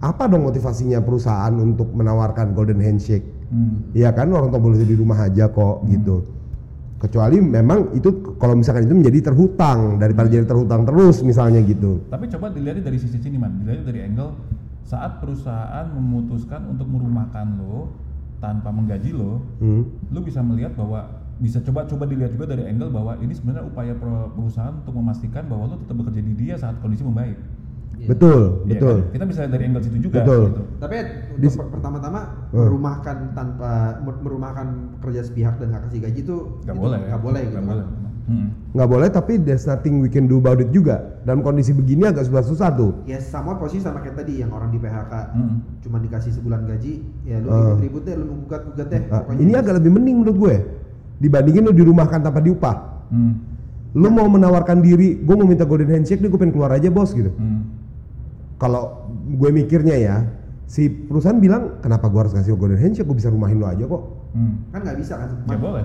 [0.00, 3.26] apa dong motivasinya perusahaan untuk menawarkan golden handshake?
[3.50, 3.90] Hmm.
[3.92, 6.39] Iya kan orang tua boleh di rumah aja kok gitu.
[7.00, 12.04] Kecuali memang itu kalau misalkan itu menjadi terhutang daripada jadi terhutang terus misalnya gitu.
[12.12, 14.36] Tapi coba dilihat dari sisi sini man, dilihat dari angle
[14.84, 17.96] saat perusahaan memutuskan untuk merumahkan lo
[18.36, 19.88] tanpa menggaji lo, Hmm.
[20.12, 23.96] lu bisa melihat bahwa bisa coba coba dilihat juga dari angle bahwa ini sebenarnya upaya
[23.96, 27.40] per- perusahaan untuk memastikan bahwa lu tetap bekerja di dia saat kondisi membaik.
[28.00, 28.08] Iya.
[28.08, 28.96] Betul, Iya betul.
[28.98, 29.12] kan?
[29.12, 30.16] Kita bisa dari angle situ juga.
[30.24, 30.42] Betul.
[30.48, 30.62] Gitu.
[30.80, 32.64] Tapi Di- untuk per- pertama-tama Hmm.
[32.64, 34.66] merumahkan tanpa mer- merumahkan
[34.98, 36.98] kerja sepihak dan nggak kasih gaji itu Gak itu boleh.
[37.04, 37.68] nggak boleh Gak gitu.
[37.68, 37.86] boleh.
[38.22, 38.48] Hmm.
[38.72, 41.20] Nggak boleh tapi there's nothing we can do about it juga.
[41.20, 42.92] Dalam kondisi begini agak susah-susah tuh.
[43.04, 45.56] Ya sama posisi sama kayak tadi yang orang di PHK Hmm.
[45.80, 47.74] cuma dikasih sebulan gaji, ya lu Ah.
[47.74, 49.02] ribut-ribut deh, lu gugat-gugat deh.
[49.04, 49.40] Nah, pokoknya.
[49.40, 50.54] ini agak lebih mending menurut gue
[51.18, 52.76] dibandingin lu dirumahkan tanpa diupah.
[53.10, 53.34] Hmm.
[53.90, 57.10] Lu mau menawarkan diri, gue mau minta golden handshake nih, gue pengen keluar aja bos
[57.10, 57.34] gitu.
[57.34, 57.79] Hmm.
[58.60, 60.16] Kalau gue mikirnya ya
[60.64, 64.20] si perusahaan bilang kenapa gue harus kasih golden handshake gue bisa rumahin lo aja kok
[64.30, 64.62] Hmm.
[64.70, 65.26] kan nggak bisa kan?
[65.42, 65.82] Ya boleh.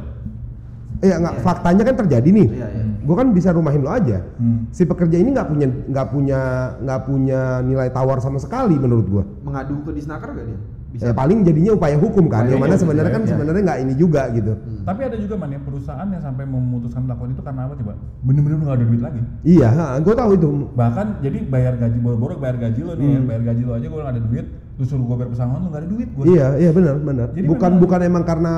[0.97, 1.41] eh nggak Iya.
[1.41, 2.83] faktanya kan terjadi nih Iya, iya.
[3.01, 4.69] gue kan bisa rumahin lo aja Hmm.
[4.69, 6.39] si pekerja ini nggak punya nggak punya
[6.77, 10.59] nggak punya nilai tawar sama sekali menurut gue Mengadu ke disnaker gak dia?
[10.97, 13.29] Eh, paling jadinya upaya hukum kan Upaya yang mana sebenarnya kan iya.
[13.29, 14.83] sebenarnya nggak ini juga gitu Hmm.
[14.85, 17.93] Tapi ada juga man ya perusahaan yang sampai memutuskan melakukan itu karena apa coba?
[18.21, 19.21] Bener-bener nggak ada duit lagi.
[19.43, 23.27] iya gue tahu itu Bahkan jadi bayar gaji boro-boro bayar gaji lo nih, ya, Hmm.
[23.27, 25.81] bayar gaji lo aja gue nggak ada duit, lu suruh gue bayar pesangon lu nggak
[25.81, 26.23] ada duit gue.
[26.27, 28.53] iya iya benar benar Jadi bukan memang- bukan emang karena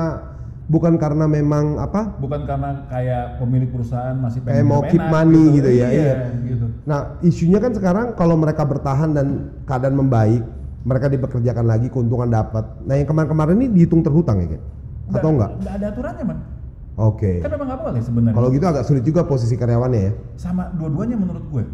[0.66, 5.00] bukan karena memang apa Bukan karena kayak pemilik perusahaan masih Kayak pengen mau hidup keep
[5.00, 6.14] enak money gitu ya, Iya, iya.
[6.44, 6.66] gitu.
[6.84, 9.26] Nah, isunya kan sekarang kalau mereka bertahan dan
[9.64, 10.44] keadaan membaik,
[10.88, 12.64] mereka dipekerjakan lagi, keuntungan dapat.
[12.82, 14.62] Nah, yang kemarin-kemarin ini dihitung terhutang ya, Ken?
[15.12, 15.50] Atau enggak?
[15.60, 16.38] Nggak ada aturannya man.
[16.98, 17.32] Oke.
[17.38, 18.34] Kan memang nggak boleh sebenarnya.
[18.34, 20.12] Kalau gitu agak sulit juga posisi karyawannya ya.
[20.34, 21.64] sama dua-duanya menurut gue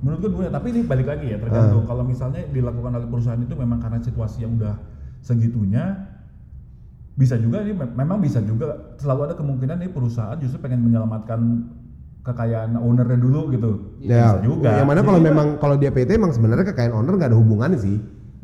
[0.00, 3.52] menurut gue dua tapi ini balik lagi ya tergantung kalau misalnya dilakukan oleh perusahaan itu
[3.52, 4.80] memang karena situasi yang udah
[5.20, 6.08] segitunya
[7.12, 11.68] bisa juga ini me- memang bisa juga selalu ada kemungkinan nih perusahaan justru pengen menyelamatkan
[12.24, 16.32] kekayaan ownernya dulu gitu Ya, bisa juga Yang mana kalau memang kalau dia PT emang
[16.32, 17.96] sebenarnya kekayaan owner nggak ada hubungannya sih.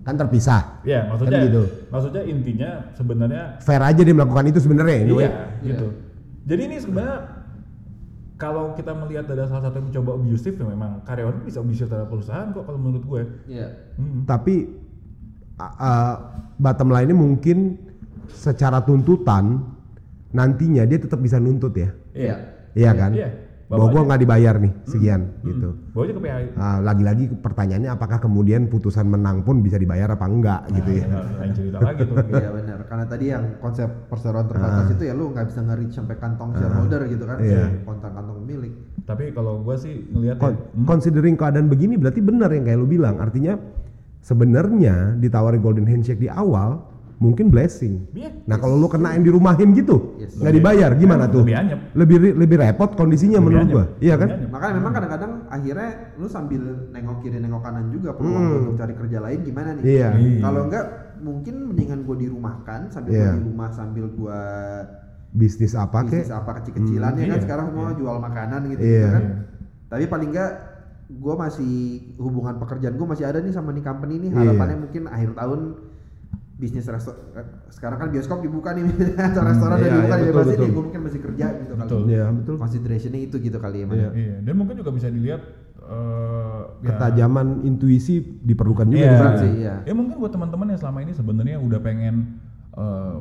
[0.07, 0.63] Kan terpisah.
[0.87, 1.63] ya maksudnya Kan gitu.
[1.91, 4.97] maksudnya intinya sebenarnya Fair aja dia melakukan itu sebenarnya.
[5.03, 5.27] anyway.
[5.27, 5.31] Iya,
[5.67, 5.87] gitu.
[6.47, 7.19] Jadi ini sebenarnya
[8.37, 12.07] kalau kita melihat ada salah satu yang mencoba abusive ya memang karyawan bisa abusive terhadap
[12.07, 13.23] perusahaan kok kalau menurut gue.
[13.51, 13.67] Iya.
[13.99, 14.23] Hmm.
[14.29, 14.55] Tapi
[15.59, 16.15] uh,
[16.55, 17.59] bottom line-nya mungkin
[18.31, 19.65] secara tuntutan
[20.31, 21.91] nantinya dia tetap bisa nuntut ya.
[22.15, 22.37] Iya.
[22.77, 23.11] Iya kan?
[23.11, 23.29] Iya.
[23.67, 25.69] Bahwa gua Bapaknya- nggak dibayar nih sekian gitu.
[25.91, 26.45] Bawa aja ke PHI.
[26.55, 31.05] Ah, lagi-lagi pertanyaannya apakah kemudian putusan menang pun bisa dibayar apa enggak gitu ya.
[31.05, 32.15] Nah, lain cerita lagi tuh.
[32.31, 32.79] Iya benar.
[32.87, 37.01] Karena tadi yang konsep perseroan terbatas itu ya lu nggak bisa nge-reach sampai kantong shareholder
[37.07, 37.83] gitu kan, Iya.
[37.83, 38.73] kontak kantong pemilik.
[39.03, 42.87] Tapi kalau gue sih ngelihat ya, Kon- Considering keadaan begini berarti benar yang kayak lu
[42.87, 43.19] bilang.
[43.19, 43.59] Artinya
[44.21, 46.83] sebenarnya ditawarin golden handshake di awal
[47.17, 48.13] mungkin blessing.
[48.13, 48.29] Iya.
[48.45, 50.37] Nah kalau lu kenain di rumahin gitu, Yes.
[50.37, 51.43] nggak dibayar gimana tuh?
[51.43, 51.79] Lebih anyep.
[51.93, 53.75] Lebih lebih repot kondisinya Lebih menurut anyep.
[53.75, 54.29] gua, iya kan?
[54.31, 54.51] Anyep.
[54.51, 58.59] Makanya memang kadang-kadang akhirnya lu sambil nengok kiri nengok kanan juga peluang Hmm.
[58.63, 59.83] untuk cari kerja lain gimana nih?
[59.83, 60.09] Iya.
[60.15, 60.41] Iya.
[60.41, 60.85] Kalau enggak
[61.17, 63.25] mungkin mendingan gue dirumahkan sambil Iya.
[63.25, 64.41] gua di rumah sambil gua
[65.29, 66.33] Bisnis apa bisnis kek?
[66.35, 69.09] apa kecil-kecilan Hmm, ya kan iya, sekarang semua jual makanan gitu, Iya.
[69.11, 69.23] kan.
[69.87, 70.53] Tapi paling enggak
[71.07, 71.75] gue masih
[72.17, 74.39] hubungan pekerjaan gue masih ada nih sama nih company nih Iya.
[74.43, 75.61] harapannya mungkin akhir tahun
[76.57, 77.13] bisnis resto
[77.69, 78.89] sekarang kan bioskop dibuka nih
[79.29, 80.57] atau restoran udah Iya, dibuka iya, betul, betul.
[80.57, 82.01] nih gue mungkin masih kerja gitu Betul.
[82.01, 82.55] kali Iya betul.
[82.57, 83.87] considerationnya itu gitu kali ya.
[83.87, 84.11] Iya.
[84.11, 85.41] Iya, dan mungkin juga bisa dilihat
[85.79, 89.05] eh, ya- Ketajaman intuisi diperlukan juga.
[89.05, 89.37] Iya.
[89.37, 89.75] sih, iya.
[89.83, 92.41] Ya mungkin buat teman-teman yang selama ini sebenarnya udah pengen
[92.73, 93.17] eh,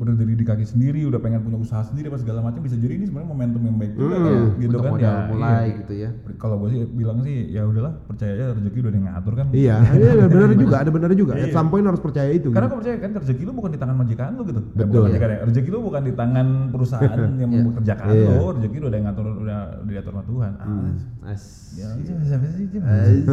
[0.00, 3.04] berdiri di kaki sendiri, udah pengen punya usaha sendiri apa segala macam bisa jadi ini
[3.04, 5.12] sebenarnya momentum yang baik juga Hmm, kan, Iya, gitu untuk kan ya.
[5.28, 5.76] mulai iya.
[5.76, 9.06] gitu ya Kalau gue sih bilang sih ya udahlah percaya aja rezeki udah ada yang
[9.12, 9.46] ngatur kan.
[9.52, 11.32] Iya, iya ada benar juga, ada benar juga.
[11.36, 11.44] Iya.
[11.44, 12.48] At some point harus percaya itu.
[12.48, 12.76] Karena gitu.
[12.80, 14.60] percaya kan rezeki lu bukan di tangan majikan lu gitu.
[14.72, 14.88] Betul.
[14.88, 15.38] bukan majikan ya.
[15.44, 17.60] Rezeki lu bukan di tangan perusahaan yang Iya.
[17.60, 18.28] mempekerjakan Iya.
[18.32, 20.52] lu, rezeki lu udah yang ngatur udah diatur sama Tuhan.
[20.56, 21.42] Ah, As
[21.76, 23.28] ya, siapa As-?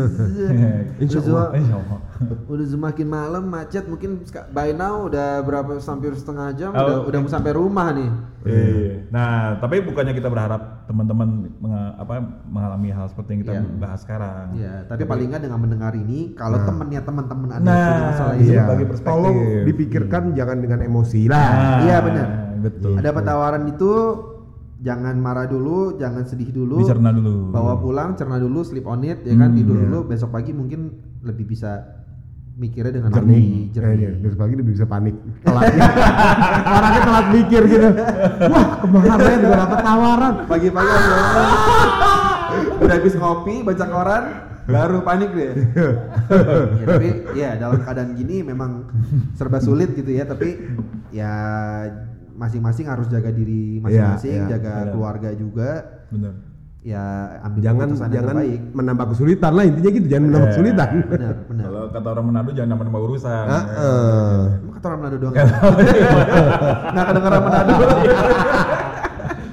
[1.03, 2.67] Insya Udah Allah.
[2.67, 6.81] semakin malam macet mungkin by now udah berapa hampir setengah jam Oh.
[6.81, 9.11] udah udah mau sampai rumah nih Iya.
[9.11, 13.63] Nah, tapi bukannya kita berharap teman-teman menga- apa mengalami hal seperti yang kita Iya.
[13.75, 14.45] bahas sekarang.
[14.55, 18.33] ya tapi paling nggak dengan mendengar ini kalau temennya teman-teman ada yang Nah, punya masalah
[18.33, 18.39] iya.
[18.39, 19.11] itu Iya, bagi perspektif.
[19.11, 21.49] tolong dipikirkan jangan dengan emosi lah.
[21.49, 22.27] Nah, Iya, benar.
[22.57, 22.93] Betul.
[22.95, 23.91] ada tawaran itu
[24.77, 27.49] jangan marah dulu jangan sedih dulu Dicerna dulu.
[27.49, 29.83] bawa pulang cerna dulu sleep on it ya kan Hmm, tidur iya.
[29.83, 31.96] dulu besok pagi mungkin lebih bisa
[32.57, 33.97] mikirnya dengan jernih, lebih jernih.
[34.01, 35.15] jernih Besok pagi dia bisa panik.
[35.45, 35.81] Telatnya.
[36.67, 37.87] Orangnya telat mikir gitu.
[38.49, 40.33] Wah kemarin gue dapat tawaran.
[40.43, 44.23] pagi-pagi udah, udah habis ngopi baca koran
[44.67, 45.53] baru panik deh
[46.79, 48.91] ya, tapi ya dalam keadaan gini memang
[49.31, 50.59] serba sulit gitu ya tapi
[51.07, 51.31] ya
[52.35, 54.51] masing-masing harus jaga diri masing-masing Iya, iya.
[54.51, 54.91] jaga Benar.
[54.91, 55.69] keluarga juga
[56.11, 56.33] Bener.
[56.87, 57.03] Ya
[57.43, 60.07] ambil Jangan jangan terbaik menambah kesulitan lah intinya gitu.
[60.07, 60.53] Jangan menambah Iya.
[60.55, 60.89] kesulitan.
[61.11, 63.45] benar benar Kalau kata orang Manado jangan nambah urusan.
[63.45, 64.39] Ah, eh.
[64.63, 65.45] Emang kata orang Manado doang ya?
[66.87, 67.71] nggak kedengeran Manado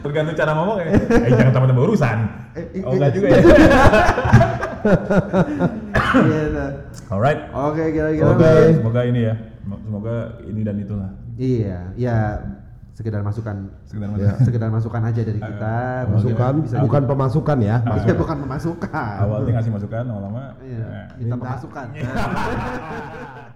[0.04, 0.86] Tergantung cara ngomong ya.
[0.94, 2.18] Eh jangan tambah-tambah urusan.
[2.54, 3.14] Eh, Oh eh, enggak eh.
[3.16, 3.36] juga ya.
[6.14, 6.64] Gitu.
[7.08, 7.40] Alright.
[7.50, 9.34] oke kira-kira Semoga, semoga ini ya.
[9.64, 10.14] Semoga
[10.44, 11.10] ini dan itulah.
[11.34, 12.18] iya ya
[12.94, 14.32] sekedar masukan Sekedar Ya.
[14.40, 15.76] sekedar masukan aja dari kita
[16.14, 17.76] Masukan bisa bukan pemasukan ya.
[17.82, 20.42] Iya, bukan pemasukan Awalnya ngasih masukan, lama-lama.
[20.62, 21.42] Iya, eh, minta Minta.
[21.42, 21.86] pemasukan